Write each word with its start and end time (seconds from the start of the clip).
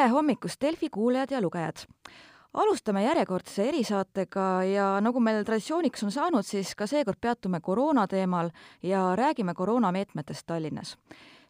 tere 0.00 0.14
hommikust, 0.14 0.60
Delfi 0.60 0.88
kuulajad 0.88 1.30
ja 1.30 1.40
lugejad! 1.44 1.82
alustame 2.54 3.02
järjekordse 3.04 3.66
erisaatega 3.68 4.44
ja 4.64 4.86
nagu 5.04 5.20
meil 5.20 5.42
traditsiooniks 5.44 6.06
on 6.06 6.14
saanud, 6.14 6.46
siis 6.46 6.70
ka 6.74 6.86
seekord 6.88 7.20
peatume 7.20 7.60
koroona 7.60 8.06
teemal 8.08 8.48
ja 8.82 9.02
räägime 9.16 9.54
koroonameetmetest 9.54 10.46
Tallinnas. 10.46 10.96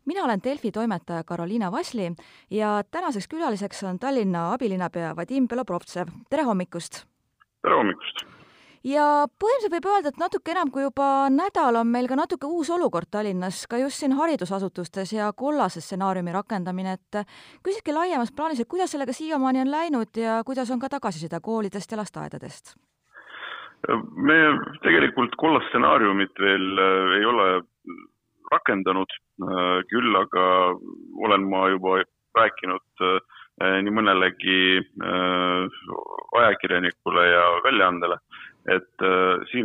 mina 0.05 0.25
olen 0.25 0.43
Delfi 0.45 0.73
toimetaja 0.73 1.25
Karoliina 1.25 1.73
Vasli 1.73 2.11
ja 2.51 2.83
tänaseks 2.91 3.29
külaliseks 3.29 3.85
on 3.85 3.99
Tallinna 3.99 4.53
abilinnapea 4.53 5.17
Vadim 5.17 5.49
Belobrovtsev, 5.49 6.09
tere 6.31 6.43
hommikust! 6.43 7.05
tere 7.63 7.77
hommikust! 7.77 8.40
Ja 8.85 9.07
põhimõtteliselt 9.29 9.75
võib 9.75 9.89
öelda, 9.93 10.13
et 10.13 10.21
natuke 10.21 10.55
enam 10.55 10.71
kui 10.73 10.85
juba 10.87 11.29
nädal 11.33 11.81
on 11.83 11.89
meil 11.93 12.09
ka 12.09 12.17
natuke 12.19 12.49
uus 12.49 12.71
olukord 12.73 13.11
Tallinnas, 13.13 13.67
ka 13.71 13.81
just 13.83 14.01
siin 14.01 14.17
haridusasutustes 14.17 15.13
ja 15.13 15.33
kollase 15.37 15.83
stsenaariumi 15.85 16.33
rakendamine, 16.33 16.97
et 16.97 17.25
küsikski 17.65 17.95
laiemas 17.95 18.33
plaanis, 18.33 18.61
et 18.61 18.71
kuidas 18.71 18.93
sellega 18.93 19.13
siiamaani 19.17 19.65
on 19.65 19.75
läinud 19.75 20.23
ja 20.23 20.41
kuidas 20.47 20.71
on 20.71 20.81
ka 20.81 20.89
tagasiside 20.89 21.41
koolidest 21.43 21.93
ja 21.93 22.01
lasteaedadest? 22.01 22.77
me 23.89 24.37
tegelikult 24.85 25.35
kollast 25.41 25.71
stsenaariumit 25.71 26.41
veel 26.41 26.67
äh, 26.85 27.13
ei 27.17 27.25
ole 27.25 27.47
rakendanud, 28.53 29.13
äh, 29.41 29.81
küll 29.89 30.17
aga 30.21 30.47
olen 31.25 31.47
ma 31.49 31.69
juba 31.73 32.03
rääkinud 32.37 33.05
äh, 33.07 33.21
nii 33.61 33.93
mõnelegi 33.93 34.59
ajakirjanikule 36.41 37.25
ja 37.29 37.43
väljaandele 37.65 38.17
et 38.69 39.05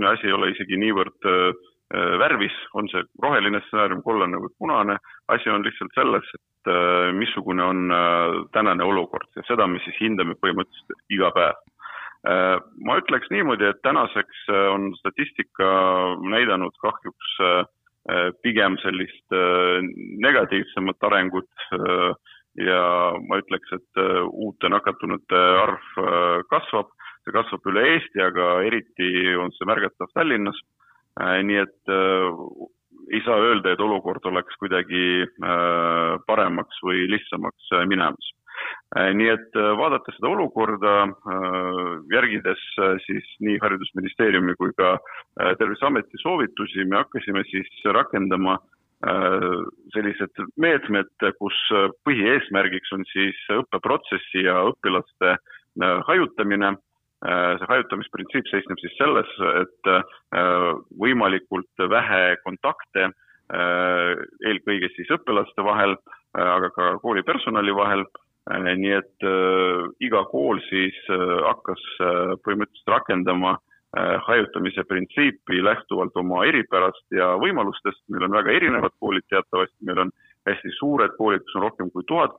siin 0.05 0.13
asi 0.13 0.27
ei 0.27 0.33
ole 0.33 0.51
isegi 0.51 0.77
niivõrd 0.77 1.25
äh, 1.25 1.53
äh, 1.93 2.17
värvis, 2.19 2.55
on 2.73 2.87
see 2.91 3.03
roheline 3.21 3.61
stsenaarium, 3.65 4.03
kollane 4.03 4.37
või 4.37 4.53
punane, 4.59 4.97
asi 5.27 5.49
on 5.49 5.63
lihtsalt 5.65 5.93
selles, 5.95 6.27
et 6.35 6.71
äh, 6.71 7.11
missugune 7.13 7.63
on 7.63 7.93
tänane 8.53 8.83
olukord 8.83 9.27
ja 9.35 9.43
seda 9.47 9.67
me 9.67 9.79
siis 9.83 9.97
hindame 9.99 10.35
põhimõtteliselt 10.41 11.09
iga 11.09 11.31
päev. 11.35 11.61
Ma 12.81 12.95
ütleks 12.97 13.29
niimoodi, 13.29 13.67
et 13.69 13.83
tänaseks 13.85 14.47
on 14.49 14.87
statistika 14.97 15.67
näidanud 16.25 16.73
kahjuks 16.81 17.35
pigem 18.41 18.79
sellist 18.81 19.35
negatiivsemat 20.25 21.05
arengut 21.05 21.67
ja 22.57 22.81
ma 23.29 23.37
ütleks, 23.43 23.69
et 23.77 24.01
uute 24.25 24.73
nakatunute 24.73 25.43
arv 25.67 25.85
kasvab. 26.49 26.89
See 27.25 27.37
kasvab 27.37 27.69
üle 27.69 27.85
Eesti, 27.91 28.25
aga 28.25 28.49
eriti 28.65 29.11
see 29.65 29.71
märgatav 29.71 30.13
Tallinnas. 30.13 30.57
Äh, 31.19 31.41
nii 31.43 31.59
et 31.63 31.89
äh, 31.89 32.31
ei 33.13 33.21
saa 33.25 33.37
öelda, 33.39 33.73
et 33.73 33.79
olukord 33.81 34.25
oleks 34.25 34.55
kuidagi 34.59 35.23
äh, 35.25 36.15
paremaks 36.27 36.81
või 36.83 37.07
lihtsamaks 37.09 37.71
minemas. 37.87 38.31
nii 38.95 39.27
et 39.27 39.57
vaadates 39.77 40.15
seda 40.15 40.29
olukorda, 40.31 40.91
järgides 42.13 42.61
siis 43.03 43.25
nii 43.43 43.57
Haridusministeeriumi 43.59 44.55
kui 44.55 44.71
ka 44.77 44.93
Terviseameti 45.59 46.21
soovitusi, 46.21 46.85
me 46.87 47.01
hakkasime 47.01 47.43
siis 47.49 47.67
rakendama 47.97 48.55
sellised 49.91 50.39
meetmed, 50.55 51.11
kus 51.41 51.57
põhieesmärgiks 52.07 52.95
on 52.95 53.03
siis 53.11 53.41
õppeprotsessi 53.57 54.45
ja 54.47 54.61
õpilaste 54.71 55.35
hajutamine 56.07 56.77
see 57.25 57.69
hajutamisprintsiip 57.69 58.49
seisneb 58.51 58.81
siis 58.81 58.95
selles, 58.99 59.31
et 59.61 59.91
äh, 59.91 60.67
võimalikult 61.01 61.85
vähe 61.91 62.35
kontakte, 62.43 63.09
äh, 63.09 64.11
eelkõige 64.45 64.91
siis 64.95 65.11
õpilaste 65.15 65.65
vahel, 65.65 65.97
aga 66.35 66.69
ka 66.75 66.93
kooli 67.03 67.23
personali 67.23 67.75
vahel. 67.75 68.05
nii 68.45 68.91
et 68.93 69.23
iga 70.05 70.19
kool 70.29 70.59
siis 70.67 70.97
hakkas 71.09 71.81
põhimõtteliselt 72.45 72.91
rakendama 72.93 73.55
hajutamise 74.27 74.83
printsiipi 74.85 75.63
lähtuvalt 75.65 76.13
oma 76.21 76.43
eripärast 76.45 77.07
ja 77.09 77.31
võimalustest. 77.41 78.03
meil 78.09 78.27
on 78.27 78.37
väga 78.37 78.51
erinevad 78.51 78.93
koolid 78.99 79.25
teatavasti, 79.29 79.87
meil 79.87 80.03
on 80.03 80.11
hästi 80.45 80.75
suured 80.77 81.15
koolid, 81.17 81.41
kus 81.41 81.55
on 81.55 81.65
rohkem 81.65 81.89
kui 81.89 82.03
tuhat 82.05 82.37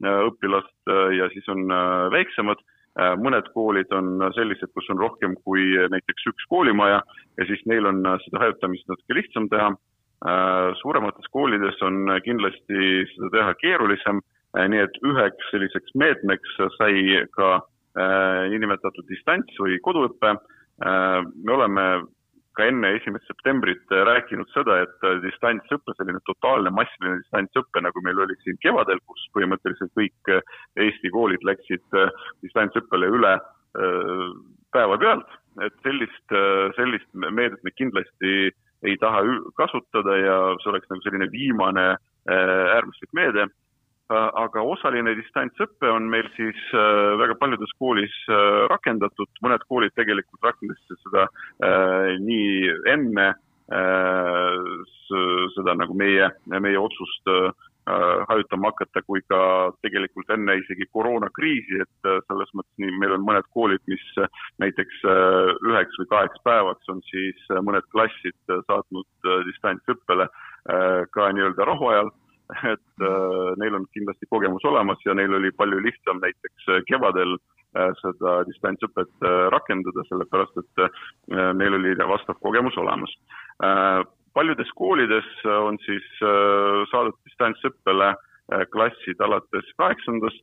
õpilast 0.00 0.94
ja 1.18 1.28
siis 1.34 1.48
on 1.48 1.68
väiksemad 2.14 2.62
Äh, 2.64 2.73
mõned 2.94 3.48
koolid 3.54 3.90
on 3.96 4.22
sellised, 4.36 4.70
kus 4.70 4.86
on 4.92 5.00
rohkem 5.02 5.34
kui 5.42 5.72
näiteks 5.90 6.28
üks 6.30 6.46
koolimaja 6.50 7.00
ja 7.38 7.46
siis 7.48 7.64
neil 7.66 7.88
on 7.90 8.02
seda 8.22 8.42
hajutamist 8.44 8.86
natuke 8.88 9.16
lihtsam 9.18 9.48
teha. 9.50 9.72
Äh, 10.24 10.70
suuremates 10.78 11.26
koolides 11.34 11.80
on 11.82 12.06
kindlasti 12.24 13.02
seda 13.12 13.30
teha 13.34 13.54
keerulisem, 13.60 14.22
äh, 14.56 14.68
nii 14.70 14.84
et 14.86 15.00
üheks 15.02 15.50
selliseks 15.50 15.96
meetmeks 15.98 16.58
sai 16.78 17.24
ka 17.36 17.60
niinimetatud 18.50 19.06
distants 19.06 19.54
või 19.62 19.76
koduõpe. 19.78 20.32
me 20.82 21.52
oleme 21.54 21.84
ka 22.54 22.68
enne 22.70 22.94
esimest 22.98 23.26
septembrit 23.30 23.94
rääkinud 24.08 24.50
seda, 24.54 24.80
et 24.84 25.06
distantsõpe, 25.24 25.94
selline 25.98 26.22
totaalne 26.28 26.70
massiline 26.74 27.20
distantsõpe, 27.22 27.82
nagu 27.82 28.02
meil 28.06 28.24
oli 28.26 28.36
siin 28.42 28.58
kevadel, 28.62 29.02
kus 29.10 29.24
põhimõtteliselt 29.36 29.92
kõik 29.98 30.34
Eesti 30.86 31.10
koolid 31.14 31.42
läksid 31.46 31.98
distantsõppele 32.46 33.10
üle 33.18 33.34
äh, 33.38 34.28
päevapealt, 34.74 35.30
et 35.62 35.74
sellist, 35.86 36.24
äh, 36.34 36.70
sellist 36.78 37.08
meedet 37.14 37.62
me 37.64 37.72
kindlasti 37.74 38.52
ei 38.84 38.96
taha 39.00 39.22
kasutada 39.58 40.16
ja 40.20 40.38
see 40.62 40.72
oleks 40.72 40.90
nagu 40.90 41.04
selline 41.04 41.28
viimane 41.32 41.86
äh, 41.94 42.64
äärmuslik 42.76 43.12
meede. 43.16 43.46
Äh, 43.46 43.60
aga 44.12 44.62
osaline 44.62 45.14
distantsõpe 45.16 45.88
on 45.88 46.08
meil 46.12 46.26
siis 46.36 46.58
äh, 46.76 47.14
väga 47.20 47.36
paljudes 47.40 47.72
koolis 47.80 48.14
äh, 48.28 48.66
rakendatud, 48.68 49.30
mõned 49.42 49.64
koolid 49.68 49.94
tegelikult 49.96 50.44
rakendasid 50.44 51.00
seda 51.06 51.28
nii 52.20 52.72
enne 52.92 53.32
seda 55.54 55.72
nagu 55.80 55.94
meie, 55.96 56.26
meie 56.52 56.76
otsust 56.76 57.30
hajutama 58.28 58.68
hakata, 58.68 59.00
kui 59.06 59.22
ka 59.28 59.38
tegelikult 59.84 60.28
enne 60.36 60.58
isegi 60.60 60.84
koroonakriisi, 60.92 61.80
et 61.80 62.08
selles 62.28 62.52
mõttes 62.52 62.82
nii, 62.82 62.92
meil 63.00 63.14
on 63.16 63.24
mõned 63.24 63.48
koolid, 63.56 63.80
mis 63.88 64.04
näiteks 64.60 65.00
üheks 65.64 65.96
või 66.02 66.10
kaheks 66.12 66.44
päevaks 66.44 66.92
on 66.92 67.00
siis 67.08 67.40
mõned 67.64 67.88
klassid 67.94 68.36
saatnud 68.68 69.32
distantsõppele 69.48 70.28
ka 71.16 71.30
nii-öelda 71.32 71.68
rahuajal 71.72 72.12
et 72.74 73.02
äh, 73.02 73.50
neil 73.60 73.76
on 73.78 73.86
kindlasti 73.96 74.28
kogemus 74.30 74.64
olemas 74.68 75.00
ja 75.06 75.14
neil 75.16 75.34
oli 75.38 75.50
palju 75.56 75.80
lihtsam 75.84 76.20
näiteks 76.20 76.68
äh, 76.68 76.82
kevadel 76.88 77.36
äh, 77.36 77.92
seda 78.02 78.42
distantsõpet 78.48 79.28
rakendada, 79.54 80.04
sellepärast 80.10 80.60
et 80.60 80.84
neil 81.58 81.78
oli 81.80 81.94
vastav 81.98 82.38
kogemus 82.42 82.76
olemas. 82.78 83.12
Paljudes 84.34 84.70
koolides 84.74 85.26
on 85.46 85.78
siis 85.84 86.06
saadud 86.90 87.14
distantsõppele 87.26 88.14
klassid 88.74 89.20
alates 89.22 89.68
kaheksandast. 89.78 90.42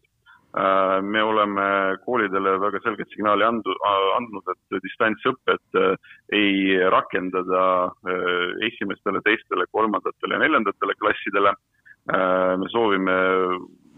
Me 1.08 1.24
oleme 1.24 1.66
koolidele 2.06 2.58
väga 2.60 2.80
selget 2.84 3.12
signaali 3.12 3.44
andu, 3.48 3.76
andnud, 4.16 4.48
et 4.52 4.80
distantsõpet 4.84 5.80
ei 6.36 6.80
rakendada 6.92 7.66
esimestele, 8.68 9.24
teistele, 9.28 9.68
kolmandatele 9.76 10.36
ja 10.36 10.44
neljandatele 10.44 10.96
klassidele 11.04 11.56
me 12.10 12.68
soovime 12.74 13.16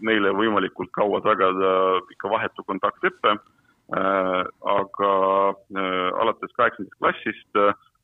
neile 0.04 0.32
võimalikult 0.36 0.92
kaua 0.94 1.20
tagada 1.24 1.72
ikka 2.12 2.30
vahetu 2.32 2.64
kontaktõpe, 2.68 3.34
äh, 3.34 4.40
aga 4.74 5.12
äh, 5.50 6.08
alates 6.22 6.52
kaheksandast 6.58 6.98
klassist 6.98 7.62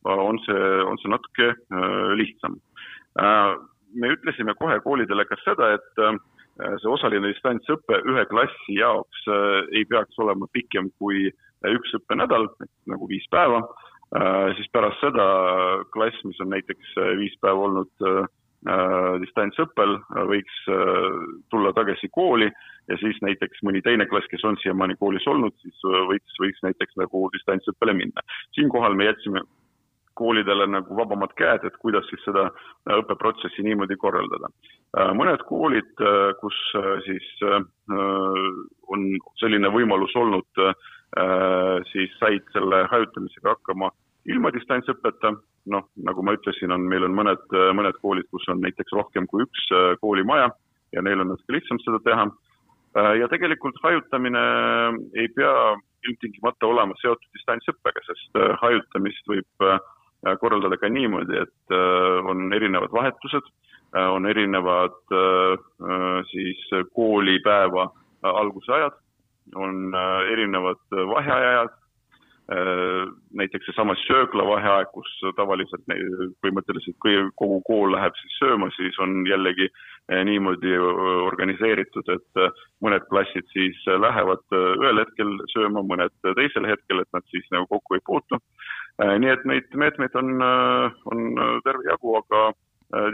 on 0.08 0.40
see, 0.46 0.68
on 0.88 0.97
see 1.02 1.10
natuke 1.12 1.50
lihtsam. 2.16 2.54
me 4.00 4.08
ütlesime 4.14 4.54
kohe 4.56 4.78
koolidele 4.80 5.26
ka 5.28 5.36
seda, 5.42 5.74
et 5.76 6.00
see 6.80 6.88
osaline 6.88 7.28
distantsõpe 7.28 7.98
ühe 8.08 8.24
klassi 8.30 8.78
jaoks 8.78 9.26
ei 9.76 9.84
peaks 9.91 10.16
olema 10.24 10.48
pikem 10.56 10.88
kui 10.96 11.28
üks 11.68 11.92
õppenädal, 11.98 12.48
nagu 12.88 13.08
viis 13.10 13.26
päeva, 13.28 13.60
siis 14.56 14.72
pärast 14.72 15.04
seda 15.04 15.26
klass, 15.92 16.24
mis 16.24 16.41
on 16.41 16.54
näiteks 16.54 16.96
viis 17.20 17.36
päeva 17.44 17.68
olnud 17.68 18.08
Äh, 18.08 18.26
distantsõppel, 19.22 19.95
äh, 19.97 20.27
võiks 20.28 20.57
äh, 20.68 21.21
tulla 21.51 21.72
tagasi 21.72 22.10
kooli 22.12 22.51
ja 22.91 22.98
siis 23.01 23.16
näiteks 23.24 23.62
mõni 23.65 23.80
teine 23.83 24.04
klass, 24.10 24.28
kes 24.28 24.45
on 24.45 24.59
siiamaani 24.60 24.98
koolis 25.01 25.24
olnud, 25.30 25.54
siis 25.62 25.80
võiks, 26.10 26.36
võiks 26.42 26.60
näiteks 26.66 26.98
nagu 27.01 27.28
distantsõppele 27.33 27.95
minna. 27.97 28.24
siinkohal 28.57 28.95
me 28.98 29.07
jätsime 29.07 29.42
koolidele 30.18 30.66
nagu 30.66 30.97
vabamad 30.97 31.33
käed, 31.39 31.65
et 31.65 31.77
kuidas 31.80 32.04
siis 32.10 32.21
seda 32.27 32.51
õppeprotsessi 32.98 33.62
niimoodi 33.65 33.97
korraldada. 33.97 34.51
mõned 35.16 35.41
koolid, 35.48 36.03
kus 36.41 36.59
siis 37.06 37.28
on 38.91 39.06
selline 39.41 39.71
võimalus 39.71 40.13
olnud, 40.18 40.65
siis 41.92 42.13
said 42.18 42.45
selle 42.53 42.83
hajutamisega 42.91 43.54
hakkama 43.54 43.92
ilma 44.27 44.53
distantsõppeta 44.53 45.33
noh, 45.68 45.86
nagu 46.07 46.24
ma 46.24 46.34
ütlesin, 46.36 46.72
on, 46.74 46.86
meil 46.89 47.04
on 47.07 47.15
mõned, 47.16 47.42
mõned 47.77 47.98
koolid, 48.01 48.28
kus 48.33 48.47
on 48.53 48.62
näiteks 48.65 48.95
rohkem 48.97 49.27
kui 49.30 49.45
üks 49.45 49.66
äh, 49.77 49.92
koolimaja 50.01 50.48
ja 50.95 51.04
neil 51.04 51.22
on 51.22 51.33
natuke 51.33 51.54
lihtsam 51.54 51.78
seda 51.84 52.01
teha. 52.07 52.30
ja 53.21 53.28
tegelikult 53.30 53.77
hajutamine 53.84 54.41
ei 55.15 55.28
pea 55.30 55.77
ilmtingimata 56.09 56.66
olema 56.66 56.97
seotud 56.98 57.28
distantsõppega, 57.36 58.03
sest 58.03 58.39
hajutamist 58.59 59.30
võib 59.30 59.66
korraldada 60.42 60.74
ka 60.80 60.91
niimoodi, 60.91 61.39
et 61.39 61.74
on 62.27 62.51
erinevad 62.53 62.91
vahetused, 62.91 63.47
on 63.95 64.27
erinevad 64.27 64.98
siis 66.33 66.65
koolipäeva 66.98 67.86
algusajad, 68.27 68.98
on 69.54 69.95
erinevad 70.34 70.83
vaheajad, 71.15 71.71
Äh, 71.71 71.79
näiteks 72.50 73.68
seesama 73.68 73.94
sööklavaheaeg, 74.02 74.88
kus 74.94 75.10
tavaliselt 75.38 75.84
põhimõtteliselt 76.42 76.97
kogu 77.38 77.60
kool 77.68 77.92
läheb 77.94 78.16
siis 78.18 78.38
sööma, 78.41 78.70
siis 78.74 78.97
on 78.98 79.20
jällegi 79.28 79.68
äh, 79.68 80.24
niimoodi 80.26 80.72
äh, 80.74 80.88
organiseeritud, 81.28 82.10
et 82.10 82.42
mõned 82.82 83.06
klassid 83.12 83.47
siis 83.54 83.78
lähevad 83.86 84.42
ühel 84.56 85.02
hetkel 85.02 85.36
sööma, 85.52 85.84
mõned 85.86 86.14
teisel 86.24 86.66
hetkel, 86.66 87.04
et 87.04 87.10
nad 87.14 87.26
siis 87.30 87.47
nagu 87.54 87.68
kokku 87.70 87.98
ei 87.98 88.02
puutu. 88.06 88.41
nii 89.00 89.30
et 89.32 89.44
neid 89.48 89.70
meetmeid 89.80 90.16
on, 90.18 90.42
on 90.42 91.20
terve 91.64 91.86
jagu, 91.86 92.16
aga 92.18 92.50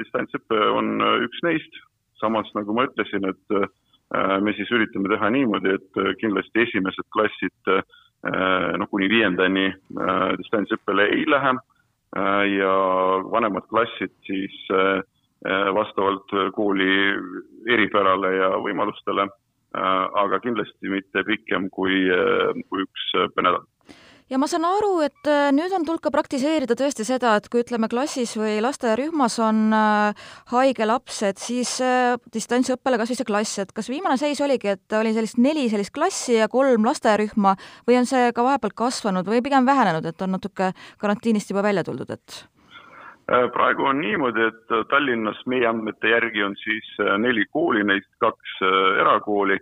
distantsõpe 0.01 0.57
on 0.79 0.97
üks 1.29 1.45
neist. 1.45 1.83
samas, 2.17 2.49
nagu 2.57 2.73
ma 2.73 2.87
ütlesin, 2.89 3.29
et 3.29 3.57
me 4.41 4.53
siis 4.57 4.71
üritame 4.73 5.11
teha 5.13 5.29
niimoodi, 5.31 5.75
et 5.77 5.99
kindlasti 6.23 6.63
esimesed 6.65 7.05
klassid 7.13 7.77
Äh, 7.77 7.83
noh, 8.25 8.89
kuni 8.91 9.09
viiendani 9.11 9.67
äh, 9.71 10.29
distantsõppele 10.41 11.09
ei 11.15 11.25
lähe. 11.31 11.55
Äh, 12.17 12.43
ja 12.57 12.73
vanemad 13.31 13.69
klassid 13.71 14.15
siis 14.27 14.55
vastavalt 15.47 16.33
kooli 16.57 16.87
eripärale 17.71 18.31
ja 18.35 18.49
võimalustele, 18.59 19.27
aga 19.77 20.39
kindlasti 20.43 20.89
mitte 20.91 21.23
pikem 21.29 21.69
kui, 21.71 22.01
kui 22.67 22.83
üks 22.83 23.05
nädal 23.37 23.61
ja 24.31 24.39
ma 24.41 24.49
saan 24.51 24.67
aru, 24.67 24.99
et 25.07 25.29
äh, 25.31 25.51
nüüd 25.55 25.73
on 25.77 25.85
tulnud 25.87 26.03
ka 26.03 26.11
praktiseerida 26.15 26.77
tõesti 26.79 27.07
seda, 27.07 27.37
et 27.39 27.47
kui 27.53 27.63
ütleme, 27.63 27.89
klassis 27.91 28.35
või 28.39 28.59
lasteaiarühmas 28.65 29.39
on 29.45 29.61
äh, 29.77 30.27
haige 30.53 30.89
laps, 30.89 31.21
et 31.29 31.43
siis 31.43 31.77
äh, 31.85 32.17
distantsõppele 32.35 32.99
kas 32.99 33.13
või 33.13 33.21
see 33.21 33.29
klass, 33.29 33.61
et 33.63 33.71
kas 33.77 33.91
viimane 33.93 34.19
seis 34.21 34.43
oligi, 34.45 34.75
et 34.75 34.99
oli 34.99 35.15
sellist 35.17 35.39
neli 35.43 35.69
sellist 35.71 35.95
klassi 35.95 36.41
ja 36.41 36.51
kolm 36.51 36.89
lasteaiarühma 36.89 37.55
või 37.87 38.01
on 38.01 38.11
see 38.11 38.33
ka 38.35 38.47
vahepeal 38.47 38.75
kasvanud 38.77 39.31
või 39.31 39.45
pigem 39.47 39.69
vähenenud, 39.69 40.11
et 40.11 40.27
on 40.27 40.37
natuke 40.39 40.73
karantiinist 40.99 41.55
juba 41.55 41.65
välja 41.67 41.87
tuldud, 41.87 42.11
et? 42.11 42.43
praegu 43.27 43.83
on 43.91 43.99
niimoodi, 43.99 44.45
et 44.53 44.75
Tallinnas 44.87 45.41
meie 45.51 45.67
andmete 45.67 46.13
järgi 46.13 46.45
on 46.47 46.53
siis 46.61 46.93
neli 47.19 47.43
kooli, 47.51 47.83
neist 47.83 48.07
kaks 48.23 48.53
erakooli, 49.03 49.57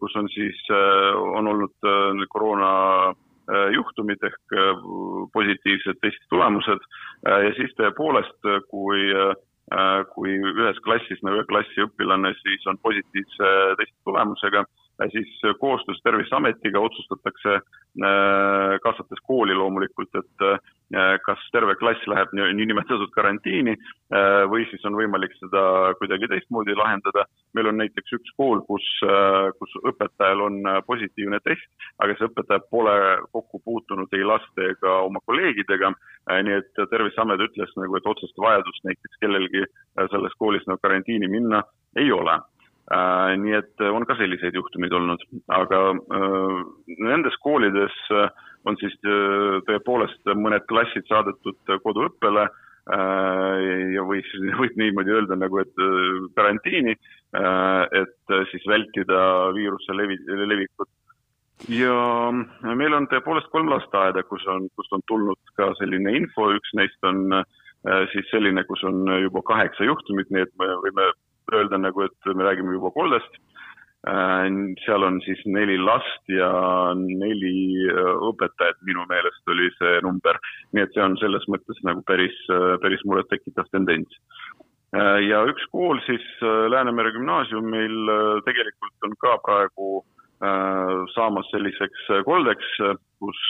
kus 0.00 0.16
on 0.18 0.26
siis, 0.34 0.58
on 0.74 1.46
olnud 1.46 2.26
koroona 2.32 2.72
juhtumid 3.74 4.22
ehk 4.24 4.54
äh, 4.56 4.84
positiivsed 5.32 6.00
testi 6.00 6.30
tulemused. 6.32 6.86
Äh, 7.28 7.40
ja 7.48 7.50
siis 7.58 7.74
tõepoolest, 7.78 8.38
kui, 8.70 9.10
kui 10.14 10.32
ühes 10.36 10.80
klassis, 10.84 11.20
ühe 11.24 11.44
klassi 11.48 11.84
õpilane 11.86 12.34
siis 12.42 12.66
on 12.70 12.78
positiivse 12.84 13.52
testi 13.80 13.96
tulemusega, 14.04 14.64
siis 15.12 15.40
koostöös 15.60 16.00
Terviseametiga 16.02 16.80
otsustatakse, 16.80 17.60
kaasates 18.82 19.20
kooli 19.26 19.54
loomulikult, 19.54 20.14
et 20.14 20.44
kas 21.26 21.42
terve 21.52 21.74
klass 21.74 22.06
läheb 22.06 22.32
niinimetatud 22.34 23.10
karantiini 23.14 23.74
või 24.50 24.66
siis 24.70 24.84
on 24.86 24.96
võimalik 24.98 25.34
seda 25.38 25.94
kuidagi 25.98 26.28
teistmoodi 26.30 26.76
lahendada. 26.78 27.24
meil 27.54 27.66
on 27.70 27.76
näiteks 27.78 28.12
üks 28.18 28.30
kool, 28.36 28.60
kus, 28.66 28.86
kus 29.58 29.76
õpetajal 29.90 30.40
on 30.40 30.62
positiivne 30.86 31.38
test, 31.44 31.66
aga 31.98 32.16
see 32.18 32.26
õpetaja 32.30 32.60
pole 32.70 32.96
kokku 33.32 33.62
puutunud 33.64 34.08
ei 34.12 34.24
laste 34.24 34.70
ega 34.74 34.98
oma 35.06 35.22
kolleegidega, 35.26 35.92
nii 36.46 36.58
et 36.58 36.82
Terviseamet 36.90 37.40
ütles 37.40 37.76
nagu, 37.76 37.96
et 37.96 38.06
otsest 38.06 38.38
vajadust 38.38 38.84
näiteks 38.84 39.20
kellelgi 39.20 39.66
selles 40.10 40.34
koolis 40.38 40.66
nagu 40.66 40.82
karantiini 40.82 41.30
minna 41.30 41.62
ei 41.96 42.10
ole 42.12 42.38
Äh, 42.38 42.53
nii 42.92 43.54
et 43.56 43.80
äh, 43.80 43.92
on 43.92 44.04
ka 44.04 44.16
selliseid 44.18 44.56
juhtumeid 44.58 44.92
olnud, 44.92 45.22
aga 45.48 45.80
äh, 45.94 46.58
nendes 47.00 47.36
koolides 47.40 47.94
on 48.64 48.76
siis 48.80 48.94
tõepoolest 49.68 50.30
mõned 50.40 50.64
klassid 50.68 51.04
saadetud 51.08 51.72
koduõppele 51.84 52.46
ja 53.92 54.04
või 54.08 54.22
siis 54.24 54.46
võib 54.60 54.76
niimoodi 54.80 55.12
öelda 55.12 55.36
nagu, 55.36 55.58
et 55.60 55.82
karantiini, 56.36 56.94
et 58.00 58.32
siis 58.50 58.64
vältida 58.68 59.20
viiruse 59.56 59.96
levi, 59.96 60.16
levikut. 60.48 60.88
ja 61.68 62.32
meil 62.76 62.96
on 62.96 63.08
tõepoolest 63.12 63.52
kolm 63.52 63.68
lasteaeda, 63.72 64.24
kus 64.28 64.44
on, 64.48 64.68
kust 64.76 64.96
on 64.96 65.04
tulnud 65.12 65.52
ka 65.60 65.70
selline 65.80 66.16
info, 66.16 66.48
üks 66.56 66.72
neist 66.80 67.08
on 67.08 67.40
siis 68.12 68.32
selline, 68.32 68.64
kus 68.64 68.84
on 68.88 69.04
juba 69.26 69.44
kaheksa 69.44 69.84
juhtumit, 69.84 70.32
nii 70.32 70.44
et 70.48 70.56
me 70.60 70.72
võime 70.86 71.12
öelda 71.52 71.78
nagu, 71.78 72.06
et 72.06 72.32
me 72.34 72.46
räägime 72.46 72.76
juba 72.76 72.90
koldest. 72.94 73.40
Äh, 74.04 74.50
seal 74.84 75.02
on 75.02 75.20
siis 75.24 75.40
neli 75.48 75.78
last 75.80 76.28
ja 76.28 76.50
neli 76.98 77.86
äh, 77.88 78.10
õpetajat, 78.28 78.76
minu 78.84 79.06
meelest 79.08 79.48
oli 79.48 79.70
see 79.78 80.00
number. 80.04 80.36
nii 80.76 80.84
et 80.84 80.92
see 80.92 81.00
on 81.00 81.16
selles 81.16 81.46
mõttes 81.48 81.78
nagu 81.88 82.02
päris, 82.04 82.36
äh, 82.52 82.74
päris 82.84 83.04
murettekitav 83.08 83.70
tendents. 83.72 84.20
ja 84.94 85.40
üks 85.50 85.64
kool 85.72 85.98
siis, 86.06 86.22
Läänemere 86.70 87.10
gümnaasium 87.16 87.64
meil 87.66 88.10
tegelikult 88.46 89.08
on 89.08 89.16
ka 89.18 89.32
praegu 89.42 89.88
saamas 91.16 91.48
selliseks 91.50 92.04
koldeks, 92.28 92.68
kus 93.18 93.40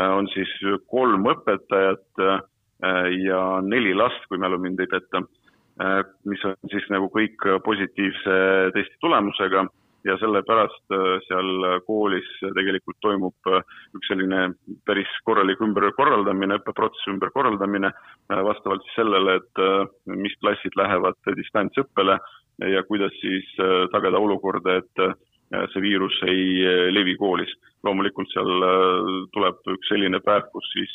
on 0.00 0.30
siis 0.32 0.54
kolm 0.88 1.28
õpetajat 1.34 2.22
ja 3.26 3.42
neli 3.60 3.92
last, 3.92 4.24
kui 4.30 4.40
mälu 4.40 4.56
mind 4.62 4.80
ei 4.80 4.88
peta 4.88 5.20
mis 6.30 6.44
on 6.46 6.54
siis 6.70 6.84
nagu 6.92 7.08
kõik 7.10 7.42
positiivse 7.66 8.34
testi 8.76 9.00
tulemusega 9.02 9.64
ja 10.04 10.16
sellepärast 10.20 10.92
äh, 10.92 11.04
seal 11.26 11.80
koolis 11.86 12.28
tegelikult 12.42 12.98
toimub 13.04 13.50
äh, 13.50 13.62
üks 13.96 14.10
selline 14.10 14.46
päris 14.88 15.10
korralik 15.28 15.62
ümberkorraldamine, 15.64 16.58
õppeprotsessi 16.60 17.12
ümberkorraldamine 17.14 17.90
vastavalt 18.28 18.84
siis 18.84 18.98
sellele, 19.00 19.38
et 19.40 19.62
mis 20.08 20.34
klassid 20.40 20.76
lähevad 20.80 21.18
distantsõppele 21.36 22.18
ja 22.72 22.82
kuidas 22.88 23.12
siis 23.20 23.48
tagada 23.92 24.20
olukorda, 24.22 24.78
et 24.80 25.02
see 25.72 25.82
viirus 25.84 26.16
ei 26.28 26.62
levi 26.94 27.16
koolis. 27.20 27.52
loomulikult 27.84 28.30
seal 28.32 28.64
tuleb 29.34 29.60
üks 29.74 29.90
selline 29.92 30.20
päev, 30.24 30.48
kus 30.52 30.70
siis 30.72 30.94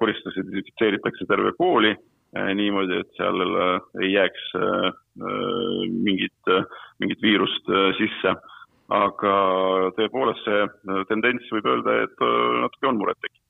koristatakse, 0.00 0.46
desinfitseeritakse 0.48 1.28
terve 1.28 1.52
kooli 1.58 1.92
Äh, 1.92 2.17
niimoodi, 2.34 3.00
et 3.00 3.10
seal 3.16 3.42
äh, 3.46 3.80
ei 4.02 4.12
jääks 4.12 4.46
äh, 4.58 4.92
mingit, 6.04 6.52
mingit 7.00 7.22
viirust 7.22 7.72
sisse. 7.98 8.36
aga 8.88 9.32
tõepoolest 9.98 10.46
see 10.46 10.60
tendents 11.10 11.50
võib 11.52 11.66
öelda, 11.68 11.96
et 12.06 12.22
natuke 12.62 12.88
on 12.88 12.96
murettekitav 12.96 13.47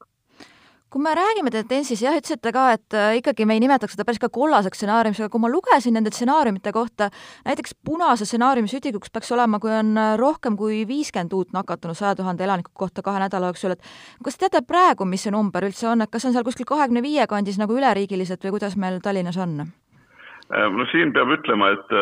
kui 0.90 1.02
me 1.04 1.12
räägime 1.14 1.50
tendentsist, 1.52 2.02
jah, 2.02 2.16
ütlesite 2.16 2.52
ka, 2.54 2.64
et 2.78 2.97
äh, 2.97 3.18
ikkagi 3.21 3.45
me 3.49 3.57
ei 3.59 3.61
nimetaks 3.61 3.92
seda 3.95 4.07
päris 4.09 4.21
ka 4.23 4.30
kollaseks 4.33 4.80
stsenaariumiks, 4.80 5.21
aga 5.21 5.33
kui 5.35 5.42
ma 5.42 5.50
lugesin 5.52 5.97
nende 5.99 6.12
stsenaariumite 6.14 6.73
kohta, 6.73 7.11
näiteks 7.49 7.76
punase 7.85 8.25
stsenaariumi 8.28 8.73
südikuks 8.73 9.12
peaks 9.12 9.33
olema, 9.37 9.61
kui 9.61 9.73
on 9.75 9.92
äh, 10.00 10.14
rohkem 10.21 10.57
kui 10.57 10.80
viiskümmend 10.88 11.37
uut 11.37 11.52
nakatunut 11.57 11.99
saja 11.99 12.14
tuhande 12.16 12.47
elaniku 12.47 12.73
kohta 12.73 13.04
kahe 13.04 13.21
nädala 13.21 13.52
jooksul, 13.52 13.76
et 13.76 13.92
kas 14.25 14.40
teate 14.40 14.64
praegu, 14.64 15.04
mis 15.04 15.28
see 15.28 15.35
number 15.35 15.68
üldse 15.68 15.90
on, 15.92 16.07
et 16.07 16.12
kas 16.12 16.25
on 16.25 16.37
seal 16.37 16.47
kuskil 16.49 16.68
kahekümne 16.68 17.04
viie 17.04 17.28
kandis 17.28 17.61
nagu 17.61 17.76
üleriigiliselt 17.76 18.49
või 18.49 18.57
kuidas 18.57 18.78
meil 18.80 19.02
Tallinnas 19.04 19.37
on? 19.45 19.61
Äh, 19.61 20.68
no 20.73 20.88
siin 20.88 21.12
peab 21.12 21.37
ütlema, 21.37 21.75
et 21.76 21.97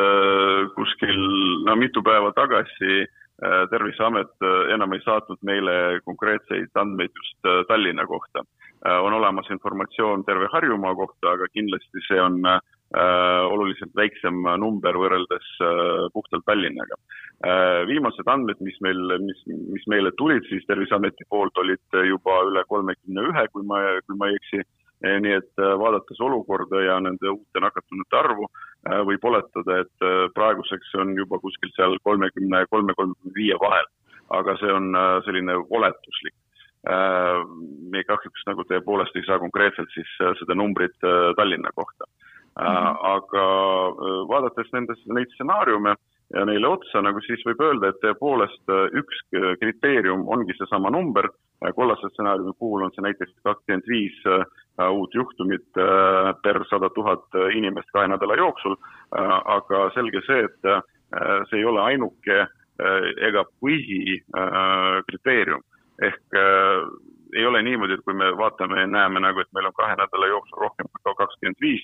kuskil 0.79 1.19
no 1.67 1.75
mitu 1.75 2.07
päeva 2.07 2.31
tagasi 2.39 3.03
Terviseamet 3.71 4.45
enam 4.73 4.95
ei 4.97 5.03
saatnud 5.05 5.43
meile 5.45 5.73
konkreetseid 6.09 6.79
andmeid 6.81 7.13
just 7.13 7.49
Tallinna 7.69 8.07
kohta 8.09 8.41
Äh, 8.85 9.01
on 9.05 9.13
olemas 9.13 9.51
informatsioon 9.51 10.25
terve 10.25 10.49
Harjumaa 10.53 10.95
kohta, 10.95 11.31
aga 11.33 11.47
kindlasti 11.53 12.03
see 12.07 12.19
on 12.21 12.37
äh, 12.47 12.61
oluliselt 13.51 13.95
väiksem 13.97 14.43
number 14.61 14.99
võrreldes 15.01 15.47
äh, 15.65 16.07
puhtalt 16.13 16.45
Tallinnaga. 16.47 16.99
viimased 17.89 18.29
andmed, 18.33 18.61
mis 18.65 18.79
meil, 18.81 19.01
mis, 19.21 19.41
mis 19.47 19.83
meile 19.93 20.09
tulid 20.17 20.47
siis 20.49 20.65
Terviseameti 20.69 21.27
poolt, 21.29 21.59
olid 21.61 21.99
juba 22.09 22.39
üle 22.49 22.63
kolmekümne 22.69 23.27
ühe, 23.29 23.43
kui 23.53 23.67
ma, 23.69 23.81
kui 24.07 24.17
ma 24.17 24.31
ei 24.31 24.39
eksi. 24.39 24.63
Nii 25.05 25.35
et 25.37 25.61
vaadates 25.81 26.21
olukorda 26.25 26.81
ja 26.81 26.97
nende 27.05 27.29
uute 27.29 27.61
nakatunute 27.61 28.17
arvu, 28.17 28.47
võib 29.05 29.25
oletada, 29.29 29.83
et 29.83 30.07
praeguseks 30.35 30.95
on 31.03 31.13
juba 31.19 31.37
kuskil 31.43 31.69
seal 31.77 31.99
kolmekümne 32.03 32.63
kolme, 32.71 32.95
kolmekümne 32.97 33.35
viie 33.37 33.59
vahel. 33.61 33.87
aga 34.31 34.57
see 34.59 34.73
on 34.73 34.97
selline 35.23 35.55
oletuslik 35.71 36.35
me 37.93 38.03
kahjuks 38.09 38.43
nagu 38.47 38.65
tõepoolest 38.67 39.15
ei 39.17 39.27
saa 39.27 39.39
konkreetselt 39.39 39.91
siis 39.95 40.09
seda 40.41 40.55
numbrit 40.55 40.97
Tallinna 41.37 41.71
kohta. 41.75 42.05
-hmm. 42.57 42.97
aga 43.03 43.47
vaadates 44.29 44.73
nendes, 44.73 45.01
neid 45.07 45.31
stsenaariume, 45.35 45.95
ja 46.35 46.45
neile 46.45 46.69
otsa, 46.69 47.03
nagu 47.03 47.21
siis 47.25 47.43
võib 47.47 47.61
öelda, 47.63 47.91
et 47.91 48.01
tõepoolest 48.03 48.73
üks 49.01 49.21
kriteerium 49.61 50.27
ongi 50.29 50.57
seesama 50.59 50.91
number, 50.91 51.29
kollase 51.75 52.11
stsenaariumi 52.13 52.57
puhul 52.59 52.87
on 52.87 52.95
see 52.95 53.05
näiteks 53.07 53.35
kakskümmend 53.47 53.87
viis 53.91 54.17
uut 54.91 55.15
juhtumit 55.15 55.73
per 56.43 56.65
sada 56.71 56.89
tuhat 56.95 57.25
inimest 57.55 57.91
kahe 57.95 58.09
nädala 58.13 58.37
jooksul, 58.37 58.77
aga 59.57 59.91
selge 59.95 60.21
see, 60.27 60.45
et 60.45 60.61
see 61.51 61.59
ei 61.61 61.65
ole 61.65 61.81
ainuke 61.81 62.47
ega 63.29 63.45
põhikriteerium 63.63 65.63
ehk 66.03 66.23
ei 67.37 67.47
ole 67.47 67.63
niimoodi, 67.63 67.97
et 67.97 68.05
kui 68.05 68.15
me 68.15 68.29
vaatame 68.39 68.81
ja 68.81 68.87
näeme 68.87 69.21
nagu, 69.21 69.41
et 69.41 69.49
meil 69.55 69.67
on 69.69 69.75
kahe 69.77 69.97
nädala 69.99 70.29
jooksul 70.31 70.63
rohkem 70.63 70.89
kui 70.93 71.15
kakskümmend 71.19 71.61
viis, 71.61 71.83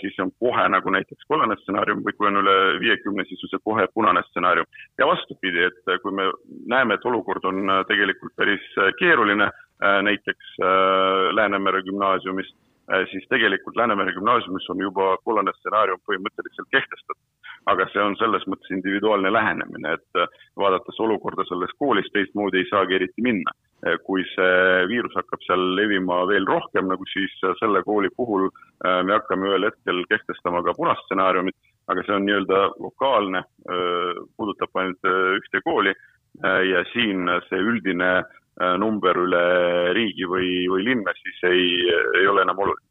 siis 0.00 0.18
on 0.22 0.30
kohe 0.42 0.66
nagu 0.68 0.92
näiteks 0.92 1.26
kollane 1.28 1.56
stsenaarium 1.60 2.02
või 2.04 2.16
kui 2.18 2.28
on 2.28 2.42
üle 2.42 2.56
viiekümne, 2.82 3.24
siis 3.28 3.42
on 3.46 3.54
see 3.54 3.64
kohe 3.64 3.86
punane 3.94 4.22
stsenaarium. 4.28 4.68
ja 4.98 5.08
vastupidi, 5.08 5.64
et 5.70 5.94
kui 6.02 6.12
me 6.12 6.28
näeme, 6.74 6.94
et 6.94 7.06
olukord 7.10 7.44
on 7.50 7.72
tegelikult 7.88 8.36
päris 8.36 8.66
keeruline, 9.00 9.50
näiteks 9.80 10.58
Läänemere 11.34 11.82
gümnaasiumis, 11.82 12.50
siis 13.10 13.24
tegelikult 13.28 13.76
Läänemere 13.76 14.12
gümnaasiumis 14.14 14.68
on 14.70 14.80
juba 14.80 15.16
kollane 15.24 15.52
stsenaarium 15.56 15.98
põhimõtteliselt 16.06 16.70
kehtestatud. 16.70 17.22
aga 17.66 17.86
see 17.92 18.02
on 18.02 18.14
selles 18.20 18.44
mõttes 18.46 18.70
individuaalne 18.76 19.32
lähenemine, 19.32 19.92
et 19.96 20.24
vaadates 20.56 21.00
olukorda 21.00 21.46
selles 21.48 21.70
koolis 21.78 22.10
teistmoodi 22.12 22.60
ei 22.60 22.68
saagi 22.70 22.94
eriti 22.94 23.22
minna 23.24 23.50
kui 24.06 24.24
see 24.32 24.86
viirus 24.88 25.14
hakkab 25.18 25.42
seal 25.44 25.62
levima 25.76 26.22
veel 26.28 26.46
rohkem, 26.48 26.88
nagu 26.88 27.04
siis 27.10 27.32
selle 27.60 27.82
kooli 27.84 28.08
puhul 28.16 28.46
äh, 28.48 29.02
me 29.04 29.16
hakkame 29.18 29.50
ühel 29.50 29.68
hetkel 29.68 30.00
kehtestama 30.08 30.62
ka 30.64 30.74
punast 30.76 31.04
stsenaariumit, 31.04 31.56
aga 31.92 32.04
see 32.06 32.16
on 32.16 32.24
nii-öelda 32.24 32.60
lokaalne, 32.80 33.44
äh, 33.44 34.22
puudutab 34.36 34.80
ainult 34.80 35.10
äh, 35.10 35.36
ühte 35.40 35.60
kooli 35.66 35.92
ja 36.44 36.82
siin 36.92 37.28
see 37.48 37.60
üldine 37.60 38.10
number 38.78 39.16
üle 39.18 39.44
riigi 39.96 40.26
või, 40.30 40.50
või 40.70 40.84
linna 40.90 41.14
siis 41.18 41.40
ei, 41.48 41.70
ei 42.20 42.26
ole 42.30 42.44
enam 42.44 42.60
oluline 42.62 42.84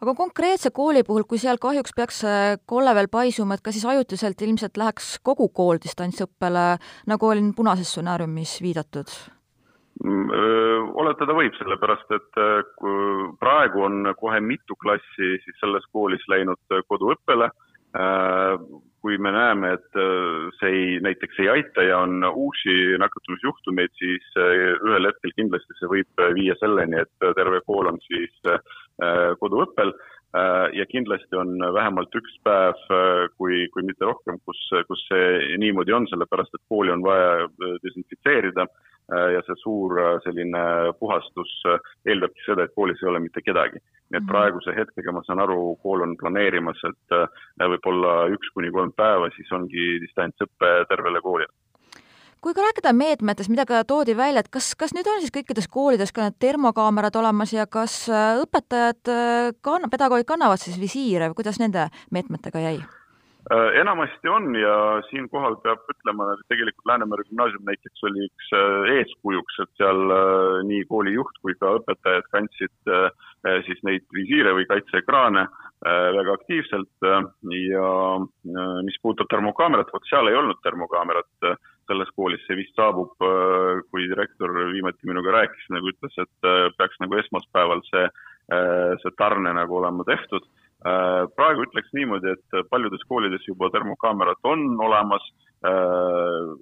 aga 0.00 0.14
konkreetse 0.16 0.72
kooli 0.74 1.02
puhul, 1.06 1.26
kui 1.28 1.40
seal 1.40 1.60
kahjuks 1.60 1.92
peaks 1.96 2.22
kolle 2.70 2.94
veel 2.96 3.10
paisuma, 3.12 3.56
et 3.56 3.64
kas 3.64 3.76
siis 3.76 3.86
ajutiselt 3.92 4.40
ilmselt 4.46 4.80
läheks 4.80 5.18
kogu 5.26 5.50
kool 5.54 5.80
distantsõppele, 5.82 6.64
nagu 7.10 7.28
oli 7.28 7.44
punases 7.56 7.92
stsenaariumis 7.92 8.56
viidatud? 8.64 9.12
Mm, 10.00 10.30
oletada 10.96 11.36
võib, 11.36 11.52
sellepärast 11.58 12.14
et 12.16 12.38
praegu 13.40 13.82
on 13.84 14.14
kohe 14.20 14.40
mitu 14.40 14.76
klassi 14.80 15.34
siis 15.44 15.58
selles 15.60 15.84
koolis 15.92 16.24
läinud 16.32 16.78
koduõppele. 16.88 17.50
Kui 19.00 19.16
me 19.18 19.32
näeme, 19.32 19.72
et 19.78 19.98
see 20.58 20.70
ei, 20.70 21.00
näiteks 21.04 21.38
ei 21.40 21.48
aita 21.48 21.84
ja 21.86 22.02
on 22.04 22.24
uusi 22.28 22.76
nakatumisjuhtumeid, 23.00 23.92
siis 23.98 24.26
ühel 24.36 25.08
hetkel 25.08 25.32
kindlasti 25.38 25.76
see 25.78 25.90
võib 25.94 26.24
viia 26.36 26.56
selleni, 26.60 27.00
et 27.00 27.28
terve 27.38 27.62
kool 27.66 27.88
on 27.88 28.00
siis 28.04 28.34
koduõppel 29.40 29.94
ja 30.76 30.86
kindlasti 30.86 31.36
on 31.36 31.56
vähemalt 31.74 32.14
üks 32.14 32.36
päev, 32.46 32.84
kui, 33.40 33.64
kui 33.74 33.86
mitte 33.88 34.04
rohkem, 34.06 34.38
kus, 34.46 34.60
kus 34.86 35.02
see 35.08 35.56
niimoodi 35.64 35.96
on, 35.96 36.06
sellepärast 36.12 36.54
et 36.54 36.64
kooli 36.68 36.92
on 36.94 37.02
vaja 37.02 37.48
desinfitseerida. 37.82 38.68
Äh, 38.68 38.89
ja 39.34 39.40
see 39.46 39.56
suur 39.62 39.96
äh, 39.98 40.18
selline 40.24 40.62
puhastus 41.00 41.50
äh, 41.66 41.80
eeldabki 42.06 42.44
seda, 42.46 42.66
et 42.66 42.74
koolis 42.76 43.00
ei 43.02 43.08
ole 43.10 43.22
mitte 43.24 43.42
kedagi. 43.44 43.80
nii 44.10 44.18
et 44.18 44.24
mhm. 44.24 44.30
praeguse 44.30 44.74
hetkega 44.74 45.12
ma 45.14 45.22
saan 45.26 45.38
aru, 45.38 45.76
kool 45.82 46.02
on 46.02 46.16
planeerimas, 46.18 46.80
et 46.88 47.14
võib-olla 47.62 48.14
üks 48.34 48.50
kuni 48.54 48.72
kolm 48.74 48.90
päeva, 48.96 49.28
siis 49.36 49.52
ongi 49.54 50.00
distantsõpe 50.02 50.70
tervele 50.90 51.22
koolile 51.22 51.50
kui 52.40 52.54
ka 52.56 52.64
rääkida 52.64 52.94
meetmetest, 52.96 53.50
mida 53.52 53.66
ka 53.68 53.82
toodi 53.84 54.14
välja, 54.16 54.40
et 54.40 54.48
kas, 54.48 54.72
kas 54.74 54.94
nüüd 54.96 55.06
on 55.12 55.20
siis 55.20 55.34
kõikides 55.34 55.68
koolides 55.68 56.10
ka 56.16 56.24
need 56.24 56.38
termokaamerad 56.40 57.18
olemas 57.20 57.52
ja 57.52 57.66
kas 57.68 58.06
õpetajad, 58.10 59.12
kann-, 59.60 59.90
pedagoogid 59.92 60.26
kannavad 60.26 60.62
siis 60.62 60.80
visiire 60.80 61.28
või 61.28 61.42
kuidas 61.42 61.60
nende 61.60 61.90
meetmetega 62.10 62.64
jäi? 62.64 62.80
Äh, 63.48 63.80
enamasti 63.80 64.28
on 64.28 64.52
ja 64.54 64.74
siinkohal 65.08 65.54
peab 65.64 65.86
ütlema, 65.88 66.26
et 66.34 66.42
tegelikult 66.52 66.90
Läänemere 66.90 67.24
gümnaasium 67.24 67.64
näiteks 67.64 68.04
oli 68.04 68.26
üks 68.28 68.50
äh, 68.52 68.90
eeskujuks, 68.98 69.56
et 69.64 69.70
seal 69.80 70.12
äh, 70.12 70.58
nii 70.68 70.82
kooli 70.90 71.14
juht 71.14 71.40
kui 71.40 71.56
ka 71.56 71.72
õpetajad 71.78 72.28
kandsid 72.34 72.92
siis 73.64 73.78
neid 73.88 74.04
visiire 74.12 74.52
või 74.52 74.66
kaitseekraane 74.68 75.46
väga 76.12 76.34
aktiivselt 76.36 77.06
ja 77.08 77.84
mis 78.84 78.98
puudutab 79.00 79.30
termokaamerat, 79.32 79.88
vot 79.94 80.04
seal 80.10 80.28
ei 80.28 80.36
olnud 80.36 80.58
termokaamerat 80.60 81.46
selles 81.88 82.10
koolis, 82.12 82.42
see 82.44 82.58
vist 82.58 82.76
saabub, 82.76 83.14
kui 83.88 84.04
direktor 84.12 84.52
viimati 84.74 85.08
minuga 85.08 85.32
rääkis, 85.38 85.70
nagu 85.72 85.88
ütles, 85.88 86.20
et 86.20 86.50
peaks 86.76 87.00
nagu 87.00 87.16
esmaspäeval 87.22 87.80
see, 87.88 88.04
see 89.00 89.16
tarne 89.16 89.56
nagu 89.56 89.80
olema 89.80 90.04
tehtud 90.04 90.44
praegu 91.36 91.66
ütleks 91.66 91.92
niimoodi, 91.96 92.32
et 92.32 92.68
paljudes 92.70 93.02
koolides 93.08 93.46
juba 93.48 93.70
termokaamerad 93.74 94.40
on 94.48 94.66
olemas. 94.80 95.24
Äh, 95.60 96.52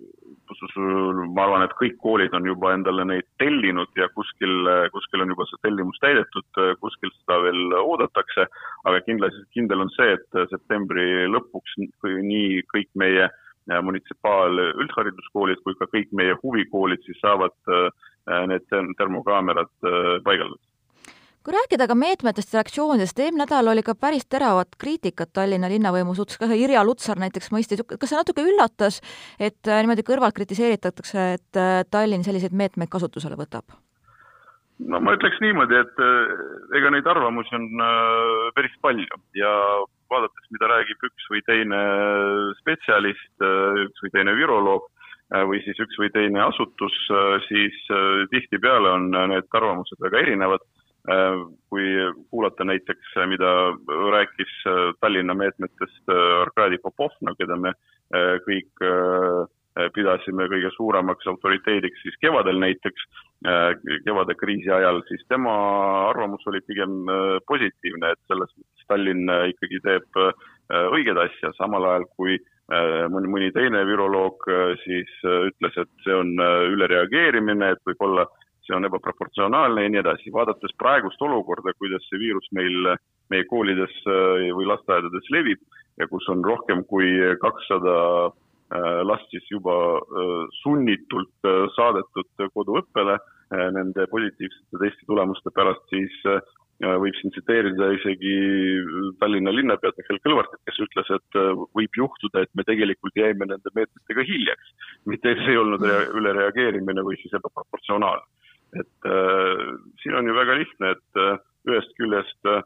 ma 0.48 1.44
arvan, 1.44 1.62
et 1.62 1.74
kõik 1.78 1.98
koolid 2.02 2.32
on 2.34 2.46
juba 2.48 2.72
endale 2.74 3.04
neid 3.06 3.26
tellinud 3.38 3.92
ja 4.00 4.08
kuskil, 4.10 4.66
kuskil 4.90 5.22
on 5.22 5.30
juba 5.34 5.44
see 5.46 5.60
tellimus 5.62 6.00
täidetud, 6.02 6.60
kuskil 6.82 7.12
seda 7.20 7.36
veel 7.44 7.76
oodatakse. 7.78 8.48
aga 8.88 9.02
kindlasti, 9.06 9.44
kindel 9.54 9.84
on 9.84 9.92
see, 9.94 10.16
et 10.16 10.40
septembri 10.50 11.28
lõpuks 11.30 11.76
nii 11.78 12.64
kõik 12.72 12.90
meie 12.98 13.28
munitsipaal 13.68 14.58
üldhariduskoolid 14.80 15.60
kui 15.62 15.76
ka 15.78 15.86
kõik 15.92 16.08
meie 16.16 16.34
huvikoolid 16.42 17.04
siis 17.04 17.20
saavad 17.20 17.54
äh, 17.68 17.90
need 18.48 18.64
termokaamerad 18.96 19.70
paigaldatud 20.24 20.67
kui 21.48 21.56
rääkida 21.56 21.86
ka 21.88 21.94
meetmetest 21.96 22.52
ja 22.52 22.58
reaktsioonidest, 22.58 23.20
eelmine 23.24 23.46
nädal 23.46 23.70
oli 23.72 23.80
ka 23.80 23.94
päris 23.96 24.26
teravat 24.28 24.74
kriitikat 24.76 25.30
Tallinna 25.32 25.70
linnavõimu 25.72 26.12
suhtes, 26.12 26.36
ka 26.36 26.44
Irja 26.52 26.82
Lutsar 26.84 27.16
näiteks 27.22 27.48
mõistis, 27.54 27.80
kas 27.88 28.10
see 28.10 28.18
natuke 28.18 28.44
üllatas, 28.44 28.98
et 29.40 29.70
äh, 29.70 29.80
niimoodi 29.80 30.04
kõrvalt 30.04 30.36
kritiseeritakse, 30.36 31.24
et 31.38 31.60
äh, 31.60 31.80
Tallinn 31.88 32.26
selliseid 32.26 32.52
meetmeid 32.52 32.92
kasutusele 32.92 33.40
võtab? 33.40 33.64
no 34.92 35.00
ma 35.00 35.16
ütleks 35.16 35.40
niimoodi, 35.40 35.80
et 35.80 36.04
äh, 36.04 36.36
ega 36.76 36.92
neid 36.92 37.08
arvamusi 37.08 37.56
on 37.56 37.64
päris 38.58 38.76
palju. 38.84 39.22
Ja 39.40 39.52
vaadates, 40.12 40.52
mida 40.52 40.68
räägib 40.68 41.08
üks 41.08 41.32
või 41.32 41.40
teine 41.48 41.80
spetsialist, 42.60 43.32
üks 43.88 44.04
või 44.04 44.12
teine 44.12 44.36
viroloog 44.36 44.84
või 45.48 45.58
siis 45.64 45.80
üks 45.80 45.96
või 46.00 46.08
teine 46.12 46.40
asutus, 46.40 46.94
siis 47.48 47.80
tihtipeale 48.32 48.92
on 48.96 49.10
need 49.32 49.48
arvamused 49.56 50.00
väga 50.00 50.22
erinevad 50.24 50.64
kui 51.68 51.84
kuulata 52.30 52.64
näiteks, 52.64 53.12
mida 53.30 53.52
rääkis 54.12 54.50
äh, 54.66 54.94
Tallinna 55.00 55.34
meetmetest 55.34 56.10
äh, 56.12 56.40
Arkadi 56.42 56.78
Popov, 56.82 57.14
no 57.20 57.34
keda 57.38 57.56
me 57.56 57.72
kõik 58.18 58.82
pidasime 59.94 60.46
kõige 60.50 60.70
suuremaks 60.74 61.26
autoriteediks 61.28 62.00
siis 62.02 62.14
kevadel 62.24 62.56
näiteks, 62.58 63.02
kevade 64.06 64.34
kriisi 64.40 64.72
ajal, 64.74 65.02
siis 65.06 65.20
tema 65.28 65.52
arvamus 66.08 66.46
oli 66.50 66.58
pigem 66.66 67.04
positiivne, 67.46 68.10
et 68.10 68.32
selles 68.32 68.50
mõttes 68.56 68.88
Tallinn 68.88 69.30
ikkagi 69.52 69.78
teeb 69.84 70.18
õiget 70.72 71.20
asja, 71.22 71.52
samal 71.60 71.84
ajal 71.92 72.08
kui 72.16 72.40
mõni, 73.12 73.30
mõni 73.30 73.52
teine 73.54 73.84
viroloog 73.86 74.48
siis 74.82 75.12
ütles, 75.28 75.78
et 75.84 75.92
see 76.02 76.16
on 76.16 76.32
ülereageerimine, 76.72 77.74
et 77.76 77.84
võib-olla 77.86 78.26
see 78.68 78.76
on 78.76 78.88
ebaproportsionaalne 78.88 79.84
ja 79.84 79.92
nii 79.92 80.02
edasi. 80.02 80.32
vaadates 80.32 80.74
praegust 80.78 81.22
olukorda, 81.22 81.72
kuidas 81.78 82.04
see 82.08 82.20
viirus 82.20 82.48
meil, 82.58 82.92
meie 83.32 83.46
koolides 83.48 83.94
äh, 84.06 84.50
või 84.56 84.68
lasteaedades 84.68 85.32
levib 85.34 85.64
ja 86.00 86.08
kus 86.12 86.28
on 86.32 86.44
rohkem 86.44 86.84
kui 86.90 87.08
kakssada 87.40 87.96
äh, 88.28 89.00
last 89.08 89.32
siis 89.32 89.48
juba 89.50 89.74
äh, 89.96 90.44
sunnitult 90.62 91.50
saadetud 91.76 92.48
koduõppele 92.54 93.18
nende 93.48 94.04
positiivsete 94.12 94.76
testi 94.82 95.06
tulemuste 95.08 95.48
pärast, 95.56 95.80
siis 95.88 96.16
võib 97.00 97.14
siin 97.16 97.32
tsiteerida 97.32 97.86
isegi 97.96 98.34
Tallinna 99.22 99.54
linnapead 99.56 99.96
Mihhail 99.96 100.20
Kõlvartit, 100.20 100.60
kes 100.68 100.82
ütles, 100.84 101.08
et 101.16 101.38
võib 101.78 101.96
juhtuda, 101.96 102.42
et 102.44 102.52
me 102.52 102.66
tegelikult 102.68 103.16
jäime 103.16 103.48
nende 103.48 103.72
meetmetega 103.72 104.26
hiljaks. 104.28 104.74
mitte 105.08 105.32
see 105.40 105.54
ei 105.54 105.62
olnud 105.62 105.80
ülereageerimine 106.20 107.06
või 107.08 107.16
siis 107.22 107.32
ebaproportsionaalne 107.40 108.28
et 108.76 109.08
äh, 109.08 109.62
siin 110.02 110.18
on 110.18 110.28
ju 110.28 110.34
väga 110.36 110.58
lihtne, 110.60 110.96
et 110.96 111.22
äh, 111.22 111.38
ühest 111.68 111.94
küljest 112.00 112.50
äh, 112.50 112.60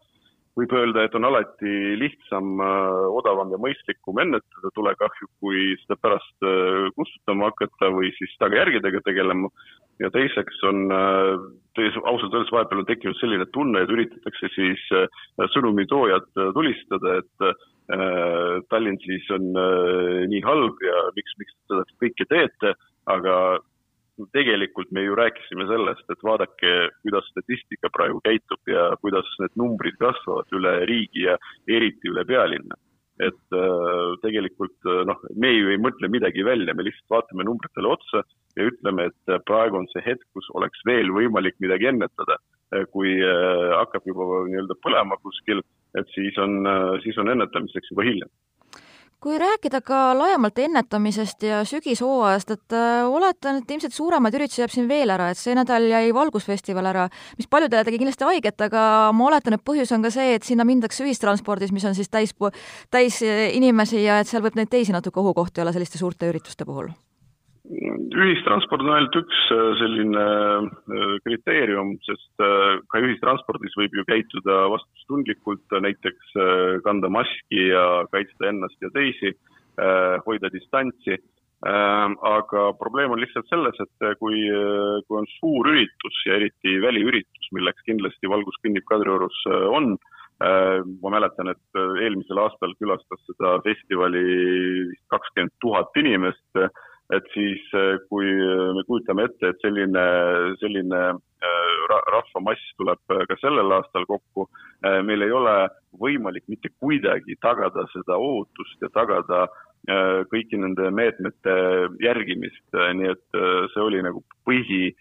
võib 0.58 0.72
öelda, 0.76 1.06
et 1.06 1.14
on 1.16 1.24
alati 1.24 1.74
lihtsam 2.00 2.60
äh,, 2.60 3.04
odavam 3.16 3.52
ja 3.54 3.60
mõistlikum 3.60 4.20
ennetada 4.20 4.72
tulekahju, 4.76 5.28
kui 5.40 5.72
seda 5.84 5.96
pärast 6.00 6.46
äh, 6.48 6.90
kustutama 6.96 7.48
hakata 7.50 7.92
või 7.94 8.12
siis 8.18 8.34
tagajärgedega 8.42 9.00
tegelema. 9.06 9.48
ja 10.00 10.10
teiseks 10.10 10.62
on 10.68 10.92
äh,, 10.92 11.96
ausalt 12.04 12.34
öeldes 12.34 12.52
vahepeal 12.52 12.82
on 12.82 12.88
tekkinud 12.88 13.16
selline 13.20 13.46
tunne, 13.52 13.82
et 13.82 13.92
üritatakse 13.92 14.52
siis 14.54 14.84
äh, 14.92 15.08
sõnumitoojat 15.54 16.28
äh, 16.36 16.52
tulistada, 16.56 17.18
et 17.22 17.48
äh, 17.48 18.60
Tallinn 18.68 19.00
siis 19.04 19.24
on 19.32 19.52
äh, 19.56 20.24
nii 20.28 20.44
halb 20.44 20.84
ja 20.84 21.06
miks, 21.16 21.36
miks 21.40 21.56
te 21.56 21.72
seda 21.72 22.00
kõike 22.04 22.28
teete, 22.28 22.76
aga 23.08 23.36
tegelikult 24.36 24.90
me 24.90 25.04
ju 25.04 25.16
rääkisime 25.16 25.66
sellest, 25.68 26.04
et 26.10 26.24
vaadake, 26.24 26.70
kuidas 27.04 27.28
statistika 27.32 27.90
praegu 27.92 28.20
käitub 28.24 28.70
ja 28.70 28.88
kuidas 29.02 29.28
need 29.42 29.58
numbrid 29.60 29.98
kasvavad 30.00 30.56
üle 30.56 30.72
riigi 30.88 31.26
ja 31.26 31.36
eriti 31.68 32.12
üle 32.12 32.24
pealinna. 32.28 32.78
et 33.22 33.54
äh, 33.54 34.14
tegelikult 34.22 34.88
äh, 34.88 35.02
noh, 35.06 35.18
me 35.38 35.50
ju 35.52 35.68
ei 35.70 35.78
mõtle 35.78 36.08
midagi 36.10 36.42
välja, 36.42 36.72
me 36.74 36.82
lihtsalt 36.82 37.12
vaatame 37.12 37.44
numbritele 37.44 37.90
otsa 37.92 38.22
ja 38.56 38.64
ütleme, 38.66 39.04
et 39.10 39.34
praegu 39.46 39.78
on 39.78 39.86
see 39.92 40.02
hetk, 40.02 40.24
kus 40.34 40.48
oleks 40.58 40.80
veel 40.88 41.12
võimalik 41.12 41.54
midagi 41.60 41.90
ennetada. 41.92 42.40
kui 42.90 43.12
äh, 43.20 43.68
hakkab 43.76 44.08
juba 44.08 44.24
nii-öelda 44.48 44.78
põlema 44.80 45.18
kuskil, 45.20 45.60
et 46.00 46.08
siis 46.16 46.38
on, 46.40 46.64
siis 47.04 47.18
on 47.20 47.28
ennetamiseks 47.28 47.92
juba 47.92 48.08
hilja 48.08 48.26
kui 49.22 49.38
rääkida 49.38 49.80
ka 49.86 49.98
laiemalt 50.18 50.58
ennetamisest 50.58 51.44
ja 51.46 51.60
sügishooajast, 51.68 52.50
et 52.56 52.74
äh, 52.74 53.04
oletan, 53.06 53.60
et 53.60 53.70
ilmselt 53.70 53.94
suuremaid 53.94 54.34
üritusi 54.34 54.64
jääb 54.64 54.74
siin 54.74 54.88
veel 54.90 55.14
ära, 55.14 55.30
et 55.30 55.38
see 55.38 55.54
nädal 55.54 55.86
jäi 55.86 56.10
Valgusfestival 56.14 56.90
ära, 56.90 57.06
mis 57.38 57.46
paljudele 57.50 57.86
tegi 57.86 58.00
kindlasti 58.02 58.26
haiget, 58.26 58.66
aga 58.66 58.82
ma 59.14 59.28
oletan, 59.30 59.54
et 59.54 59.64
põhjus 59.66 59.94
on 59.94 60.02
ka 60.02 60.10
see, 60.14 60.34
et 60.38 60.48
sinna 60.48 60.66
mindakse 60.66 61.06
ühistranspordis, 61.06 61.70
mis 61.74 61.86
on 61.86 61.94
siis 61.98 62.10
täis, 62.10 62.34
täis 62.90 63.22
inimesi 63.22 64.02
ja 64.02 64.18
et 64.22 64.30
seal 64.30 64.42
võib 64.42 64.58
neid 64.58 64.72
teisi 64.72 64.94
natuke 64.94 65.22
ohukohti 65.22 65.62
olla 65.62 65.74
selliste 65.76 66.02
suurte 66.02 66.26
ürituste 66.32 66.66
puhul 66.66 66.90
ühistransport 67.62 68.82
on 68.82 68.90
ainult 68.96 69.16
üks 69.20 69.40
äh, 69.54 69.60
selline 69.78 70.22
äh, 70.22 71.12
kriteerium, 71.26 71.94
sest 72.06 72.42
äh, 72.42 72.80
ka 72.90 73.02
ühistranspordis 73.02 73.76
võib 73.78 73.94
ju 73.94 74.04
käituda 74.08 74.64
vastutustundlikult, 74.72 75.76
näiteks 75.84 76.34
kanda 76.86 77.10
maski 77.12 77.68
ja 77.70 77.84
kaitsta 78.12 78.50
ennast 78.50 78.78
ja 78.82 78.90
teisi, 78.94 79.34
hoida 80.26 80.50
distantsi. 80.52 81.16
aga 81.62 82.62
probleem 82.74 83.12
on 83.14 83.20
lihtsalt 83.22 83.46
selles, 83.48 83.76
et 83.80 84.16
kui, 84.18 84.40
kui 85.06 85.18
on 85.20 85.26
suur 85.38 85.68
üritus 85.70 86.16
ja 86.26 86.34
eriti 86.34 86.74
väliüritus, 86.82 87.48
milleks 87.54 87.84
kindlasti 87.86 88.28
valguskõnnib 88.28 88.84
Kadriorus 88.88 89.38
on, 89.70 89.94
ma 90.42 91.12
mäletan, 91.14 91.52
et 91.54 91.80
eelmisel 92.02 92.42
aastal 92.42 92.74
külastas 92.82 93.22
seda 93.30 93.54
festivali 93.64 94.24
kakskümmend 95.14 95.54
tuhat 95.62 96.02
inimest 96.02 96.62
et 97.10 97.28
siis 97.34 97.62
äh, 97.76 97.98
kui 98.08 98.28
äh, 98.30 98.70
me 98.76 98.84
kujutame 98.88 99.26
ette, 99.28 99.50
et 99.50 99.64
selline, 99.64 100.04
selline 100.62 101.00
äh, 101.12 101.72
rahvamass 102.14 102.62
tuleb 102.78 103.02
ka 103.28 103.36
sellel 103.40 103.74
aastal 103.78 104.06
kokku, 104.08 104.46
meil 105.06 105.22
ei 105.22 105.32
ole 105.34 105.54
võimalik 106.00 106.44
mitte 106.50 106.70
kuidagi 106.82 107.36
tagada 107.42 107.84
seda 107.92 108.16
ohutust 108.18 108.82
ja 108.82 108.90
tagada 108.94 109.44
kõiki 110.30 110.58
nende 110.62 110.90
meetmete 110.94 111.54
järgimist, 112.02 112.62
nii 112.70 113.10
et 113.10 113.38
see 113.74 113.82
oli 113.82 114.02
nagu 114.06 114.22
põhi, 114.46 114.92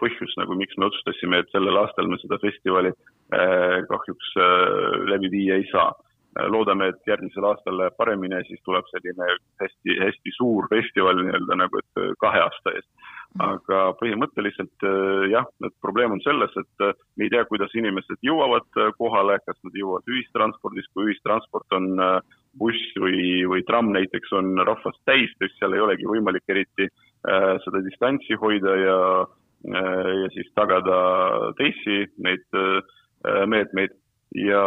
põhjus 0.00 0.34
nagu, 0.38 0.54
miks 0.58 0.78
me 0.78 0.86
otsustasime, 0.86 1.42
et 1.42 1.50
sellel 1.54 1.78
aastal 1.82 2.10
me 2.10 2.18
seda 2.22 2.38
festivali 2.42 2.94
kahjuks 3.90 4.34
läbi 5.10 5.32
viia 5.34 5.58
ei 5.58 5.66
saa 5.72 5.90
loodame, 6.52 6.90
et 6.92 7.08
järgmisel 7.08 7.46
aastal 7.48 7.78
läheb 7.80 7.96
paremini 7.98 8.36
ja 8.36 8.46
siis 8.48 8.60
tuleb 8.64 8.86
selline 8.90 9.28
hästi-hästi 9.62 10.32
suur 10.36 10.68
festival 10.72 11.20
nii-öelda 11.22 11.58
nagu, 11.62 11.82
et 11.82 12.02
äh, 12.02 12.12
kahe 12.22 12.42
aasta 12.44 12.74
eest. 12.76 12.90
aga 13.42 13.80
põhimõtteliselt 14.00 14.84
äh, 14.88 15.26
jah, 15.32 15.48
et 15.66 15.74
probleem 15.84 16.14
on 16.16 16.22
selles, 16.24 16.52
et 16.56 16.86
me 17.16 17.26
ei 17.26 17.32
tea, 17.32 17.44
kuidas 17.48 17.74
inimesed 17.76 18.20
jõuavad 18.24 18.68
kohale, 18.98 19.38
kas 19.44 19.58
nad 19.66 19.76
jõuavad 19.76 20.08
ühistranspordis, 20.12 20.88
kui 20.94 21.10
ühistransport 21.10 21.76
on 21.76 21.90
buss 22.56 22.94
või, 23.00 23.44
või 23.48 23.64
tramm 23.68 23.92
näiteks 23.92 24.32
on 24.38 24.54
rahvast 24.64 25.02
täis, 25.08 25.32
siis 25.40 25.56
seal 25.58 25.76
ei 25.76 25.84
olegi 25.84 26.08
võimalik 26.08 26.48
eriti 26.48 26.88
seda 27.64 27.82
distantsi 27.84 28.38
hoida 28.40 28.76
ja, 28.80 28.98
ja 30.22 30.28
siis 30.32 30.48
tagada 30.56 30.96
teisi 31.58 32.06
neid 32.22 32.46
meetmeid 33.50 33.92
ja 34.36 34.62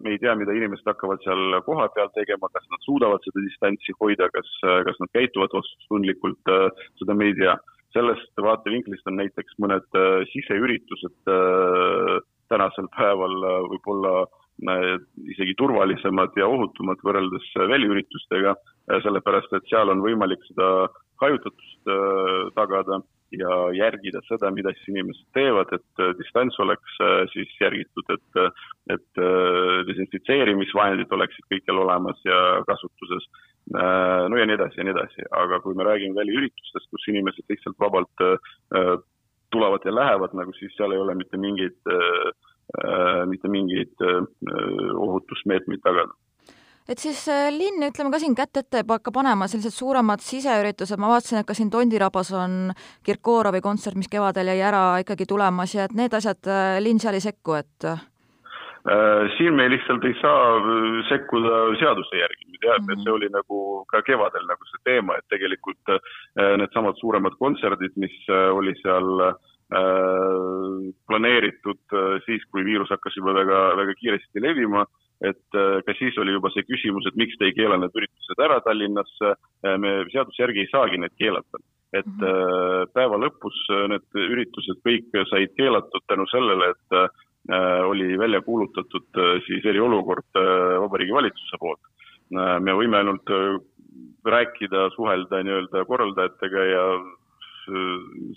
me 0.00 0.14
ei 0.14 0.18
tea, 0.22 0.34
mida 0.38 0.54
inimesed 0.56 0.86
hakkavad 0.88 1.20
seal 1.24 1.58
kohapeal 1.66 2.08
tegema, 2.14 2.48
kas 2.54 2.64
nad 2.72 2.86
suudavad 2.86 3.24
seda 3.26 3.44
distantsi 3.44 3.94
hoida, 4.00 4.30
kas, 4.32 4.48
kas 4.86 5.00
nad 5.02 5.12
käituvad 5.16 5.52
vastutustundlikult, 5.58 6.52
seda 7.00 7.16
me 7.16 7.30
ei 7.30 7.36
tea. 7.42 7.58
sellest 7.90 8.38
vaatevinklist 8.38 9.08
on 9.10 9.16
näiteks 9.18 9.56
mõned 9.58 9.96
äh, 9.98 10.20
siseüritused 10.30 11.30
äh, 11.32 12.20
tänasel 12.46 12.86
päeval 12.94 13.34
äh, 13.48 13.56
võib-olla 13.72 14.12
isegi 15.32 15.54
turvalisemad 15.56 16.34
ja 16.36 16.48
ohutumad 16.50 17.00
võrreldes 17.06 17.46
väliüritustega, 17.56 18.56
sellepärast 19.04 19.54
et 19.56 19.70
seal 19.70 19.92
on 19.92 20.02
võimalik 20.04 20.42
seda 20.48 20.66
hajutatust 21.22 21.92
tagada 22.56 23.00
ja 23.34 23.50
järgida 23.74 24.20
seda, 24.26 24.50
mida 24.54 24.72
siis 24.74 24.90
inimesed 24.90 25.26
teevad, 25.36 25.70
et 25.76 26.02
äh, 26.02 26.12
distants 26.18 26.58
oleks 26.62 26.98
äh, 27.04 27.22
siis 27.32 27.52
järgitud, 27.60 28.06
et, 28.14 28.40
äh, 28.40 28.66
et 28.96 29.22
desinfitseerimisvahendid 29.90 31.12
oleksid 31.14 31.46
kõikjal 31.52 31.82
olemas 31.84 32.18
ja 32.26 32.40
kasutuses. 32.66 33.28
no 33.70 34.38
ja 34.38 34.46
nii 34.48 34.56
edasi 34.56 34.80
ja 34.80 34.84
nii 34.86 34.94
edasi, 34.96 35.24
aga 35.36 35.60
kui 35.62 35.76
me 35.78 35.84
räägime 35.86 36.16
väliüritustest, 36.16 36.88
kus 36.90 37.04
inimesed 37.12 37.44
lihtsalt 37.52 37.76
vabalt 37.78 38.24
tulevad 39.52 39.84
ja 39.84 39.92
lähevad, 39.94 40.34
nagu 40.34 40.54
siis 40.56 40.72
seal 40.74 40.94
ei 40.96 40.98
ole 40.98 41.14
mitte 41.14 41.38
mingeid, 41.38 41.76
mitte 43.26 43.48
mingeid 43.50 44.02
ohutusmeetmeid 44.94 45.82
tagada. 45.82 46.14
Et 46.90 46.98
siis 46.98 47.20
äh, 47.30 47.48
linn, 47.54 47.84
ütleme 47.86 48.10
ka 48.10 48.18
siin 48.18 48.34
kätt 48.34 48.58
ette 48.58 48.80
hakka 48.88 49.12
panema 49.14 49.46
sellised 49.50 49.76
suuremad 49.76 50.22
siseüritused, 50.26 50.98
ma 50.98 51.12
vaatasin, 51.12 51.38
et 51.38 51.46
ka 51.46 51.54
siin 51.54 51.70
Tondirabas 51.70 52.32
on 52.34 52.72
Kirkorovi 53.06 53.60
kontsert, 53.62 53.98
mis 54.00 54.10
kevadel 54.10 54.50
jäi 54.50 54.62
ära 54.66 54.82
ikkagi 55.04 55.28
tulemas 55.30 55.76
ja 55.76 55.86
et 55.86 55.94
need 55.94 56.16
asjad 56.18 56.50
äh, 56.50 56.78
linn 56.82 56.98
seal 56.98 57.14
ei 57.14 57.22
sekku, 57.22 57.54
et 57.60 57.86
äh, 57.86 58.02
siin 59.36 59.54
me 59.54 59.68
lihtsalt 59.70 60.08
ei 60.08 60.16
saa 60.18 60.58
sekkuda 61.12 61.60
seaduse 61.78 62.24
järgi, 62.24 62.48
me 62.50 62.58
teame 62.64 62.96
et 62.96 63.04
see 63.04 63.14
oli 63.14 63.30
nagu 63.30 63.60
ka 63.92 64.02
kevadel 64.08 64.50
nagu 64.50 64.70
see 64.72 64.82
teema, 64.88 65.20
et 65.20 65.30
tegelikult 65.30 65.94
needsamad 66.58 66.98
suuremad 66.98 67.36
kontserdid, 67.38 67.92
mis 68.00 68.16
oli 68.32 68.72
seal 68.80 69.28
planeeritud 69.70 71.92
siis, 72.24 72.42
kui 72.50 72.64
viirus 72.66 72.90
hakkas 72.90 73.14
juba 73.14 73.30
väga, 73.36 73.58
väga 73.78 73.92
kiiresti 74.00 74.42
levima 74.42 74.82
et 75.20 75.56
äh, 75.56 75.80
ka 75.84 75.94
siis 75.98 76.16
oli 76.20 76.32
juba 76.32 76.50
see 76.54 76.64
küsimus, 76.68 77.04
et 77.08 77.18
miks 77.20 77.36
te 77.38 77.50
ei 77.50 77.56
keela 77.56 77.76
need 77.80 77.96
üritused 77.96 78.40
ära 78.40 78.60
Tallinnas, 78.64 79.10
äh, 79.26 79.76
me 79.80 80.00
seaduse 80.12 80.42
järgi 80.42 80.64
ei 80.64 80.72
saagi 80.72 81.00
neid 81.00 81.14
keelata. 81.20 81.62
et 81.92 82.06
mm 82.06 82.22
-hmm. 82.22 82.86
päeva 82.94 83.16
lõpus 83.18 83.56
need 83.90 84.06
üritused 84.14 84.78
kõik 84.86 85.10
said 85.26 85.50
keelatud 85.58 86.02
tänu 86.06 86.22
sellele, 86.30 86.68
et 86.70 86.90
oli 87.90 88.18
välja 88.18 88.40
kuulutatud 88.46 89.18
siis 89.46 89.66
eriolukord 89.66 90.38
Vabariigi 90.82 91.12
Valitsuse 91.12 91.58
poolt. 91.58 91.80
me 92.60 92.72
võime 92.78 92.96
ainult 92.96 93.26
rääkida, 94.24 94.90
suhelda 94.94 95.42
nii-öelda 95.42 95.84
korraldajatega 95.84 96.64
ja 96.64 96.84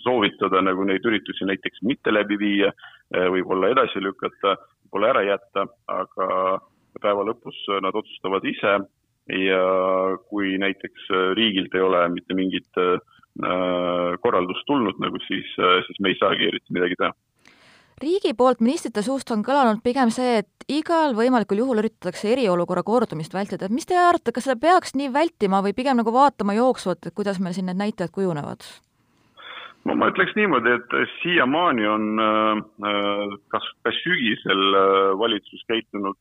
soovitada 0.04 0.60
nagu 0.62 0.84
neid 0.88 1.04
üritusi 1.06 1.46
näiteks 1.48 1.82
mitte 1.86 2.12
läbi 2.12 2.38
viia, 2.40 2.72
võib-olla 3.10 3.70
edasi 3.72 4.02
lükata, 4.02 4.56
võib-olla 4.84 5.10
ära 5.14 5.24
jätta, 5.28 5.66
aga 5.90 6.28
päeva 7.00 7.24
lõpus 7.26 7.56
nad 7.82 7.96
otsustavad 7.96 8.46
ise. 8.48 8.78
Ja 9.32 9.60
kui 10.28 10.58
näiteks 10.60 11.06
riigilt 11.36 11.72
ei 11.72 11.80
ole 11.80 12.02
mitte 12.12 12.36
mingit 12.36 12.76
äh, 12.76 12.98
korraldust 14.20 14.66
tulnud 14.68 14.98
nagu, 15.00 15.16
siis, 15.26 15.48
äh, 15.58 15.80
siis 15.86 16.00
me 16.04 16.12
ei 16.12 16.18
saagi 16.20 16.50
eriti 16.50 16.76
midagi 16.76 16.98
teha. 17.00 17.14
Riigi 18.02 18.34
poolt 18.36 18.60
ministrite 18.60 19.04
suust 19.06 19.30
on 19.32 19.40
kõlanud 19.46 19.80
pigem 19.82 20.10
see, 20.12 20.42
et 20.42 20.68
igal 20.68 21.14
võimalikul 21.16 21.62
juhul 21.62 21.80
üritatakse 21.80 22.32
eriolukorra 22.34 22.82
kordumist 22.82 23.34
vältida, 23.34 23.64
et 23.64 23.74
mis 23.74 23.86
te 23.86 23.96
arvate, 23.96 24.34
kas 24.34 24.48
seda 24.48 24.58
peaks 24.60 24.96
nii 24.98 25.12
vältima 25.14 25.62
või 25.64 25.72
pigem 25.78 26.02
nagu 26.02 26.12
vaatama 26.12 26.56
jooksvalt, 26.58 27.06
et 27.06 27.14
kuidas 27.14 27.38
meil 27.40 27.54
siin 27.56 27.70
need 27.70 27.80
näitajad 27.80 28.12
kujunevad? 28.12 28.66
No 29.88 29.96
ma 29.98 30.08
ütleks 30.12 30.34
niimoodi, 30.38 30.74
et 30.78 30.96
siiamaani 31.20 31.86
on 31.88 32.10
äh, 32.22 32.60
äh, 32.88 33.38
kas, 33.52 33.70
kas 33.86 34.02
sügisel 34.04 34.78
äh, 34.80 35.14
valitsus 35.20 35.64
käitunud 35.70 36.20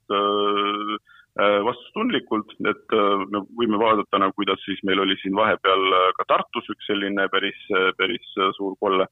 vastutustundlikult, 1.33 2.51
et 2.69 2.93
me 3.33 3.39
võime 3.57 3.79
vaadata 3.81 4.19
nagu, 4.21 4.35
kuidas 4.37 4.61
siis 4.67 4.83
meil 4.85 4.99
oli 5.01 5.15
siin 5.17 5.33
vahepeal 5.33 5.95
ka 6.13 6.27
Tartus 6.29 6.67
üks 6.69 6.85
selline 6.85 7.25
päris, 7.33 7.57
päris 7.97 8.35
suur 8.53 8.75
kolle, 8.77 9.07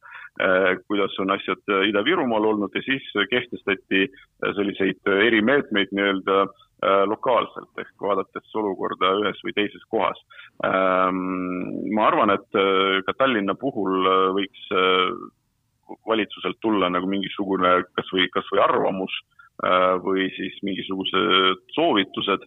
kuidas 0.85 1.17
on 1.17 1.33
asjad 1.33 1.73
Ida-Virumaal 1.89 2.45
olnud 2.51 2.77
ja 2.77 2.83
siis 2.85 3.07
kehtestati 3.31 4.03
selliseid 4.53 5.01
erimeetmeid 5.15 5.97
nii-öelda 5.97 6.43
Äh, 6.45 6.70
lokaalselt 6.81 7.77
ehk 7.77 7.91
vaadates 8.01 8.55
olukorda 8.57 9.11
ühes 9.21 9.41
või 9.45 9.53
teises 9.53 9.83
kohas. 9.93 10.17
Ähm, 10.65 11.91
ma 11.93 12.07
arvan, 12.09 12.33
et 12.33 12.57
äh, 12.57 13.01
ka 13.05 13.13
Tallinna 13.19 13.55
puhul 13.59 14.07
äh, 14.09 14.23
võiks 14.37 14.65
valitsuselt 16.07 16.57
tulla 16.63 16.89
nagu 16.89 17.07
mingisugune 17.09 17.81
kas 17.97 18.09
või, 18.15 18.29
kas 18.31 18.47
või 18.53 18.63
arvamus 18.63 19.13
või 20.01 20.29
siis 20.33 20.55
mingisugused 20.65 21.59
soovitused, 21.75 22.45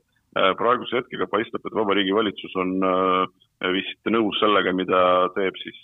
praeguse 0.59 0.97
hetkega 0.97 1.29
paistab, 1.31 1.61
et 1.63 1.77
Vabariigi 1.77 2.15
Valitsus 2.17 2.57
on 2.59 2.73
vist 3.77 4.11
nõus 4.11 4.41
sellega, 4.41 4.73
mida 4.75 5.03
teeb 5.37 5.61
siis 5.61 5.79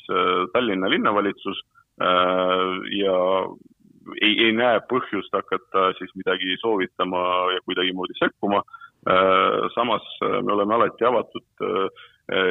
Tallinna 0.56 0.90
linnavalitsus 0.90 1.60
ja 2.96 3.14
ei, 4.20 4.34
ei 4.46 4.52
näe 4.56 4.80
põhjust 4.90 5.32
hakata 5.34 5.90
siis 5.98 6.12
midagi 6.18 6.56
soovitama 6.60 7.22
ja 7.54 7.60
kuidagimoodi 7.64 8.18
sekkuma. 8.18 8.62
samas 9.74 10.04
me 10.20 10.52
oleme 10.52 10.74
alati 10.74 11.04
avatud 11.08 11.62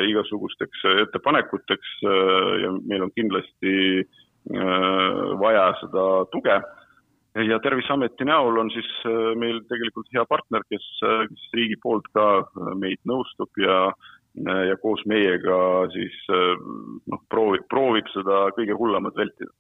igasugusteks 0.10 0.82
ettepanekuteks 1.04 1.91
ja 2.63 2.72
meil 2.89 3.04
on 3.06 3.12
kindlasti 3.15 3.76
vaja 5.43 5.67
seda 5.82 6.06
tuge 6.34 6.56
ja 7.50 7.60
Terviseameti 7.62 8.26
näol 8.26 8.58
on 8.58 8.72
siis 8.74 8.89
meil 9.38 9.62
tegelikult 9.69 10.10
hea 10.13 10.26
partner, 10.26 10.65
kes, 10.74 10.88
kes 11.30 11.45
riigi 11.54 11.78
poolt 11.84 12.10
ka 12.17 12.26
meid 12.82 13.02
nõustub 13.06 13.62
ja 13.62 13.91
ja 14.39 14.76
koos 14.82 15.02
meiega 15.10 15.56
siis 15.93 16.15
noh, 16.30 17.22
proovib, 17.34 17.65
proovib 17.69 18.08
seda 18.13 18.48
kõige 18.58 18.78
hullemat 18.78 19.17
vältida 19.17 19.52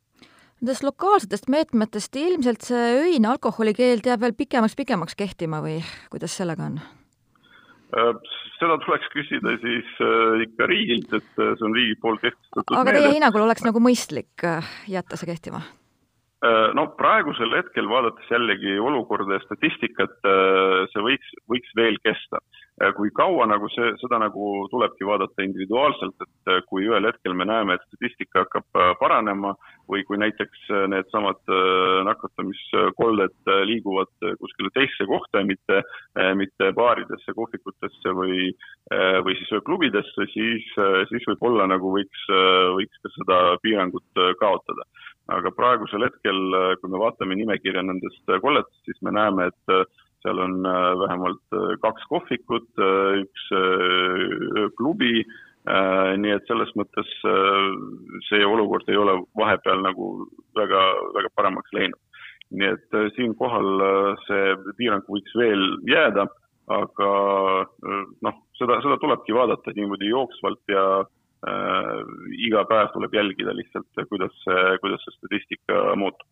Nendest 0.59 0.83
lokaalsetest 0.83 1.47
meetmetest 1.47 2.17
ilmselt 2.19 2.65
see 2.67 2.87
öine 2.99 3.29
alkoholikeeld 3.31 4.03
jääb 4.03 4.25
veel 4.25 4.33
pikemaks-pikemaks 4.35 5.15
kehtima 5.15 5.61
või 5.63 5.77
kuidas 6.11 6.33
sellega 6.35 6.65
on? 6.67 6.81
Äh, 7.95 8.09
seda 8.59 8.75
tuleks 8.83 9.07
küsida 9.13 9.55
siis 9.63 9.87
äh, 10.03 10.43
ikka 10.43 10.67
riigilt, 10.67 11.13
et 11.15 11.39
äh, 11.39 11.53
see 11.55 11.65
on 11.65 11.77
riigi 11.77 11.95
poolt 12.03 12.19
kehtestatud 12.25 12.75
aga 12.75 12.91
teie 12.91 13.13
hinnangul 13.15 13.45
oleks 13.45 13.63
nagu 13.63 13.79
mõistlik 13.81 14.43
jätta 14.91 15.19
see 15.19 15.31
kehtima? 15.31 15.63
No 16.75 16.85
praegusel 16.95 17.51
hetkel, 17.51 17.87
vaadates 17.91 18.29
jällegi 18.31 18.77
olukorda 18.79 19.35
ja 19.35 19.41
statistikat, 19.43 20.13
see 20.87 21.01
võiks, 21.03 21.33
võiks 21.51 21.73
veel 21.75 21.97
kesta. 21.99 22.39
Äh, 22.79 22.93
kui 22.95 23.11
kaua 23.15 23.47
nagu 23.49 23.67
see, 23.73 23.91
seda 24.01 24.19
nagu 24.21 24.51
tulebki 24.71 25.07
vaadata 25.07 25.43
individuaalselt, 25.45 26.15
et 26.25 26.65
kui 26.69 26.87
ühel 26.87 27.07
hetkel 27.09 27.35
me 27.35 27.47
näeme, 27.49 27.75
et 27.75 27.85
statistika 27.89 28.45
hakkab 28.45 28.79
paranema 29.01 29.53
või 29.89 30.05
kui 30.07 30.19
näiteks 30.21 30.69
needsamad 30.91 31.39
nakatumiskolded 32.05 33.51
liiguvad 33.67 34.11
kuskile 34.39 34.71
teisse 34.75 35.07
kohta, 35.09 35.41
mitte, 35.45 35.81
mitte 36.37 36.71
baaridesse, 36.77 37.33
kohvikutesse 37.35 38.13
või, 38.13 38.51
või 39.25 39.37
siis 39.39 39.53
ööklubidesse, 39.57 40.29
siis, 40.33 40.67
siis 41.09 41.29
võib-olla 41.31 41.65
nagu 41.71 41.93
võiks, 41.95 42.25
võiks 42.77 43.01
ka 43.03 43.13
seda 43.17 43.39
piirangut 43.65 44.25
kaotada. 44.39 44.85
Aga 45.29 45.51
praegusel 45.53 46.07
hetkel, 46.07 46.39
äh, 46.57 46.75
kui 46.81 46.89
me 46.89 47.01
vaatame 47.01 47.37
nimekirja 47.37 47.83
nendest 47.85 48.31
äh, 48.31 48.39
kolletest, 48.41 48.81
siis 48.87 48.97
me 49.05 49.13
näeme, 49.13 49.49
et 49.51 49.73
äh, 49.73 49.83
seal 50.29 50.41
on 50.45 50.57
vähemalt 51.01 51.57
kaks 51.81 52.05
kohvikut, 52.11 52.69
üks 53.23 53.45
ööklubi, 53.57 55.23
nii 56.21 56.33
et 56.35 56.45
selles 56.49 56.69
mõttes 56.77 57.09
see 58.29 58.45
olukord 58.45 58.89
ei 58.89 58.97
ole 58.97 59.17
vahepeal 59.37 59.81
nagu 59.85 60.11
väga, 60.57 60.83
väga 61.17 61.33
paremaks 61.35 61.73
läinud. 61.73 61.99
nii 62.49 62.69
et 62.73 62.95
siinkohal 63.17 63.67
see 64.25 64.53
piirang 64.77 65.05
võiks 65.09 65.35
veel 65.37 65.65
jääda, 65.89 66.25
aga 66.69 67.11
noh, 68.25 68.39
seda, 68.57 68.79
seda 68.81 68.97
tulebki 69.01 69.35
vaadata 69.35 69.73
niimoodi 69.75 70.09
jooksvalt 70.09 70.73
ja 70.73 70.85
äh, 71.01 72.01
iga 72.47 72.65
päev 72.69 72.91
tuleb 72.93 73.13
jälgida 73.13 73.53
lihtsalt, 73.57 73.89
kuidas 74.09 74.33
see, 74.45 74.65
kuidas 74.83 75.05
see 75.05 75.17
statistika 75.17 75.83
muutub 75.99 76.27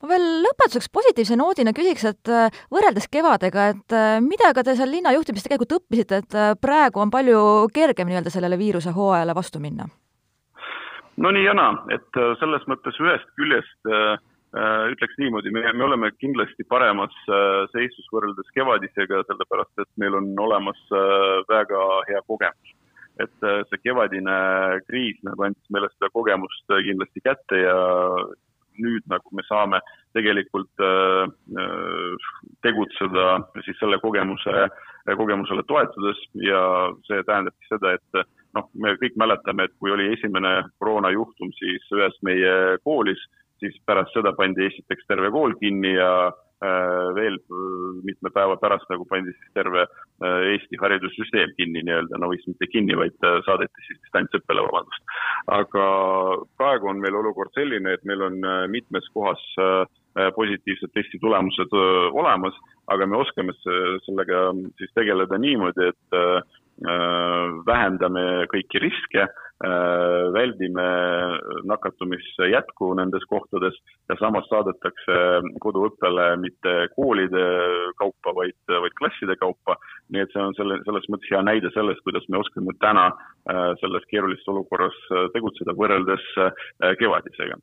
ma 0.00 0.10
veel 0.10 0.24
lõpetuseks 0.44 0.90
positiivse 0.92 1.36
noodina 1.38 1.74
küsiks, 1.76 2.04
et 2.08 2.32
äh, 2.32 2.62
võrreldes 2.72 3.08
kevadega, 3.12 3.68
et 3.74 3.96
äh, 3.96 4.18
mida 4.24 4.52
ka 4.56 4.64
te 4.66 4.76
seal 4.78 4.92
linna 4.92 5.14
juhtimist 5.16 5.48
tegelikult 5.48 5.78
õppisite, 5.80 6.22
et 6.22 6.36
äh, 6.38 6.52
praegu 6.60 7.02
on 7.02 7.12
palju 7.12 7.68
kergem 7.74 8.10
nii-öelda 8.10 8.32
sellele 8.32 8.58
viiruse 8.60 8.94
hooajale 8.96 9.36
vastu 9.38 9.62
minna? 9.62 9.88
no 11.22 11.30
nii 11.30 11.44
ja 11.44 11.54
naa, 11.54 11.74
et 11.92 12.20
selles 12.40 12.62
mõttes 12.70 12.96
ühest 13.02 13.28
küljest 13.36 13.90
äh, 13.92 14.14
ütleks 14.92 15.16
niimoodi, 15.20 15.52
me, 15.54 15.64
me 15.72 15.84
oleme 15.84 16.10
kindlasti 16.20 16.64
paremas 16.68 17.14
seisus 17.72 18.08
võrreldes 18.12 18.50
kevadisega, 18.52 19.22
sellepärast 19.28 19.80
et 19.80 19.88
meil 19.96 20.18
on 20.18 20.28
olemas 20.44 20.80
väga 21.48 21.84
hea 22.10 22.20
kogemus 22.28 22.76
et 23.20 23.44
see 23.68 23.80
kevadine 23.84 24.36
kriis 24.88 25.18
nagu 25.26 25.44
andis 25.46 25.72
meile 25.72 25.88
seda 25.92 26.08
kogemust 26.12 26.68
kindlasti 26.68 27.24
kätte 27.24 27.60
ja 27.60 27.76
nüüd 28.80 29.04
nagu 29.10 29.34
me 29.36 29.44
saame 29.48 29.80
tegelikult 30.16 30.84
äh, 30.84 31.24
äh, 31.58 32.30
tegutseda 32.64 33.26
siis 33.66 33.78
selle 33.80 33.98
kogemuse, 34.02 34.68
kogemusele 35.18 35.64
toetudes 35.66 36.20
ja 36.46 36.62
see 37.08 37.24
tähendabki 37.26 37.68
seda, 37.68 37.96
et 37.98 38.24
noh, 38.54 38.68
me 38.74 38.94
kõik 39.00 39.16
mäletame, 39.18 39.66
et 39.66 39.74
kui 39.80 39.90
oli 39.90 40.12
esimene 40.12 40.60
koroonajuhtum 40.78 41.50
siis 41.58 41.88
ühes 41.96 42.18
meie 42.22 42.78
koolis, 42.84 43.20
siis 43.62 43.74
pärast 43.86 44.14
seda 44.14 44.34
pandi 44.38 44.68
esiteks 44.68 45.08
terve 45.08 45.32
kool 45.34 45.56
kinni 45.58 45.96
ja 45.96 46.12
Äh, 46.30 46.51
veel 47.16 47.38
äh, 47.38 48.02
mitme 48.06 48.30
päeva 48.34 48.56
pärast 48.60 48.88
nagu 48.92 49.06
pandi 49.08 49.34
siis 49.34 49.54
terve 49.56 49.84
äh, 49.84 50.52
Eesti 50.52 50.78
haridussüsteem 50.80 51.54
kinni 51.58 51.82
nii-öelda, 51.86 52.20
no 52.20 52.30
vist 52.32 52.46
mitte 52.50 52.68
kinni, 52.70 52.96
vaid 52.98 53.16
saadeti 53.46 53.86
siis 53.86 54.00
distantsõppele, 54.04 54.64
vabandust. 54.68 55.16
aga 55.50 55.86
praegu 56.60 56.92
on 56.92 57.02
meil 57.02 57.18
olukord 57.18 57.52
selline, 57.56 57.96
et 57.96 58.04
meil 58.08 58.22
on 58.28 58.38
mitmes 58.70 59.08
kohas 59.14 59.42
positiivsed 60.36 60.92
testi 60.92 61.18
tulemused 61.22 61.72
olemas, 61.72 62.56
aga 62.92 63.06
me 63.08 63.16
oskame 63.16 63.54
sellega 63.64 64.50
siis 64.78 64.92
tegeleda 64.98 65.38
niimoodi, 65.40 65.88
et 65.88 66.18
vähendame 67.66 68.22
kõiki 68.50 68.80
riske 68.82 69.28
Äh, 69.62 70.32
väldime 70.34 70.84
nakatumise 71.70 72.48
jätku 72.50 72.88
nendes 72.98 73.22
kohtades 73.30 73.76
ja 74.10 74.16
samas 74.18 74.48
saadetakse 74.50 75.18
koduõppele 75.62 76.24
mitte 76.42 76.72
koolide 76.96 77.44
kaupa, 78.00 78.32
vaid, 78.40 78.56
vaid 78.66 78.96
klasside 78.98 79.36
kaupa. 79.38 79.76
nii 80.10 80.24
et 80.24 80.34
see 80.34 80.42
on 80.42 80.56
selle, 80.58 80.80
selles 80.82 81.06
mõttes 81.14 81.30
hea 81.30 81.44
näide 81.46 81.70
sellest, 81.76 82.02
kuidas 82.02 82.26
me 82.28 82.40
oskame 82.42 82.74
täna 82.82 83.06
äh, 83.12 83.70
selles 83.84 84.08
keerulises 84.10 84.50
olukorras 84.50 84.98
äh, 85.12 85.28
tegutseda 85.36 85.78
võrreldes 85.78 86.26
kevadisega 86.98 87.60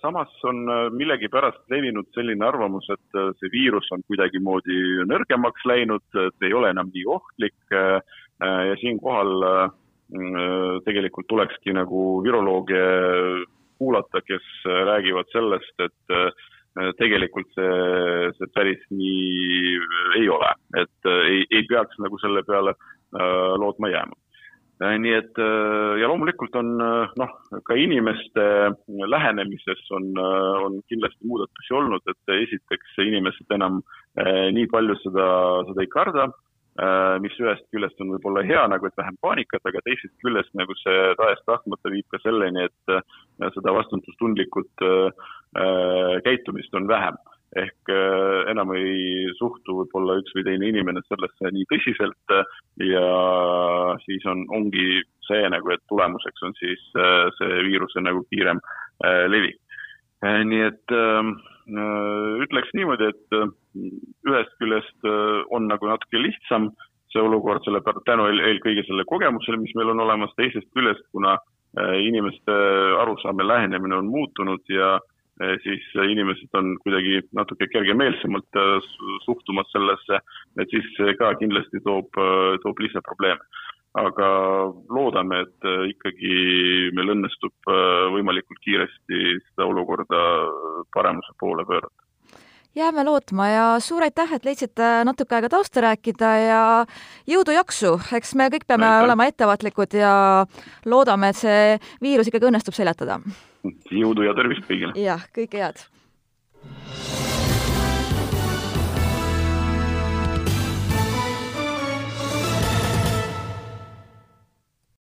samas 0.00 0.32
on 0.44 0.58
millegipärast 0.94 1.64
levinud 1.72 2.06
selline 2.14 2.44
arvamus, 2.46 2.84
et 2.92 3.16
see 3.40 3.50
viirus 3.50 3.88
on 3.94 4.02
kuidagimoodi 4.06 5.06
nõrgemaks 5.08 5.64
läinud, 5.66 6.04
et 6.26 6.46
ei 6.46 6.52
ole 6.54 6.70
enam 6.70 6.90
nii 6.92 7.06
ohtlik 7.10 7.72
ja 7.72 8.76
siinkohal 8.78 9.72
Äh, 10.12 10.80
tegelikult 10.84 11.24
tulekski 11.30 11.72
nagu 11.72 12.20
virolooge 12.24 12.80
kuulata, 13.80 14.20
kes 14.20 14.44
räägivad 14.88 15.30
sellest, 15.32 15.72
et 15.80 16.12
äh, 16.12 16.90
tegelikult 16.98 17.48
see, 17.56 18.28
see 18.36 18.50
päris 18.52 18.82
nii 18.92 19.78
ei 20.20 20.28
ole, 20.28 20.50
et 20.82 21.08
äh, 21.08 21.22
ei, 21.30 21.46
ei 21.48 21.64
peaks 21.70 21.96
nagu 22.04 22.20
selle 22.20 22.44
peale 22.44 22.76
lootma 23.60 23.90
jääma. 23.92 24.16
Nii 24.82 25.12
et 25.14 25.38
ja 26.00 26.08
loomulikult 26.10 26.54
on 26.58 26.70
noh, 26.78 27.32
ka 27.68 27.76
inimeste 27.78 28.44
lähenemises 29.06 29.82
on, 29.94 30.08
on 30.18 30.78
kindlasti 30.90 31.28
muudatusi 31.28 31.76
olnud, 31.78 32.02
et 32.10 32.32
esiteks 32.36 32.96
inimesed 33.04 33.54
enam 33.54 33.82
nii 34.56 34.66
palju 34.72 34.96
seda, 35.04 35.28
seda 35.68 35.84
ei 35.84 35.92
karda 35.92 36.26
Äh, 36.80 37.18
mis 37.20 37.34
ühest 37.36 37.66
küljest 37.68 37.98
on 38.00 38.14
võib-olla 38.14 38.40
hea 38.48 38.62
nagu, 38.72 38.88
et 38.88 38.96
vähem 38.96 39.16
paanikat, 39.20 39.60
aga 39.68 39.82
teisest 39.84 40.14
küljest 40.24 40.54
nagu 40.56 40.72
see 40.80 41.10
tahes-tahtmata 41.18 41.90
viib 41.92 42.06
ka 42.08 42.20
selleni, 42.22 42.64
et 42.64 42.94
äh, 42.94 43.02
seda 43.52 43.74
vastutustundlikult 43.76 44.84
äh, 44.88 45.26
käitumist 46.24 46.72
on 46.80 46.88
vähem. 46.88 47.18
Ehk 47.60 47.90
enam 48.48 48.70
ei 48.78 49.26
suhtu 49.36 49.74
võib-olla 49.82 50.16
üks 50.20 50.32
või 50.36 50.46
teine 50.46 50.70
inimene 50.72 51.02
sellesse 51.04 51.50
nii 51.52 51.66
tõsiselt 51.68 52.36
ja 52.86 53.06
siis 54.06 54.24
on, 54.30 54.46
ongi 54.56 55.02
see 55.28 55.42
nagu, 55.52 55.74
et 55.74 55.82
tulemuseks 55.92 56.46
on 56.48 56.56
siis 56.56 56.80
see 57.38 57.62
viiruse 57.68 58.00
nagu 58.00 58.24
kiirem 58.32 58.62
levik. 59.28 59.60
nii 60.22 60.62
et 60.64 60.96
äh, 60.96 61.32
Äh, 61.70 62.42
ütleks 62.42 62.72
niimoodi, 62.74 63.12
et 63.12 63.36
äh, 63.38 63.50
ühest 64.26 64.56
küljest 64.58 65.06
äh, 65.06 65.44
on 65.54 65.68
nagu 65.70 65.86
natuke 65.86 66.18
lihtsam 66.18 66.72
see 67.12 67.22
olukord, 67.22 67.62
selle 67.62 67.78
tänu 68.08 68.26
eelkõige 68.32 68.82
selle 68.88 69.04
kogemusele, 69.06 69.60
mis 69.62 69.74
meil 69.78 69.92
on 69.92 70.02
olemas, 70.02 70.32
teisest 70.38 70.68
küljest, 70.74 71.04
kuna 71.12 71.36
inimeste 72.04 72.52
arusaam 73.00 73.38
ja 73.40 73.46
lähenemine 73.48 73.94
on 73.96 74.08
muutunud 74.12 74.60
ja 74.68 74.98
siis 75.64 75.84
inimesed 75.96 76.54
on 76.58 76.74
kuidagi 76.84 77.22
natuke 77.32 77.66
kergemeelsemalt 77.72 78.58
suhtumas 79.24 79.70
sellesse, 79.72 80.20
et 80.60 80.70
siis 80.70 80.86
see 80.98 81.14
ka 81.18 81.32
kindlasti 81.40 81.80
toob, 81.86 82.12
toob 82.62 82.82
lisaprobleeme 82.84 83.40
aga 83.98 84.28
loodame, 84.92 85.42
et 85.44 85.68
ikkagi 85.92 86.36
meil 86.96 87.12
õnnestub 87.16 87.72
võimalikult 88.14 88.62
kiiresti 88.64 89.36
seda 89.50 89.68
olukorda 89.68 90.22
paremuse 90.94 91.36
poole 91.40 91.66
pöörata. 91.68 91.98
jääme 92.74 93.04
lootma 93.04 93.48
ja 93.48 93.64
suur 93.80 94.02
aitäh, 94.02 94.32
et 94.32 94.44
leidsite 94.44 95.04
natuke 95.04 95.34
aega 95.36 95.48
tausta 95.52 95.80
rääkida 95.84 96.32
ja 96.40 96.62
jõudu-jaksu, 97.28 97.98
eks 98.16 98.34
me 98.34 98.48
kõik 98.48 98.64
peame 98.66 98.88
aitäh. 98.88 99.04
olema 99.04 99.26
ettevaatlikud 99.28 99.94
ja 100.00 100.46
loodame, 100.86 101.28
et 101.28 101.36
see 101.36 101.78
viirus 102.00 102.32
ikkagi 102.32 102.48
õnnestub 102.48 102.74
seljatada. 102.74 103.20
Jõudu 103.90 104.26
ja 104.26 104.36
tervist 104.38 104.66
kõigile! 104.68 104.94
jah, 104.98 105.26
kõike 105.34 105.62
head! 105.62 105.86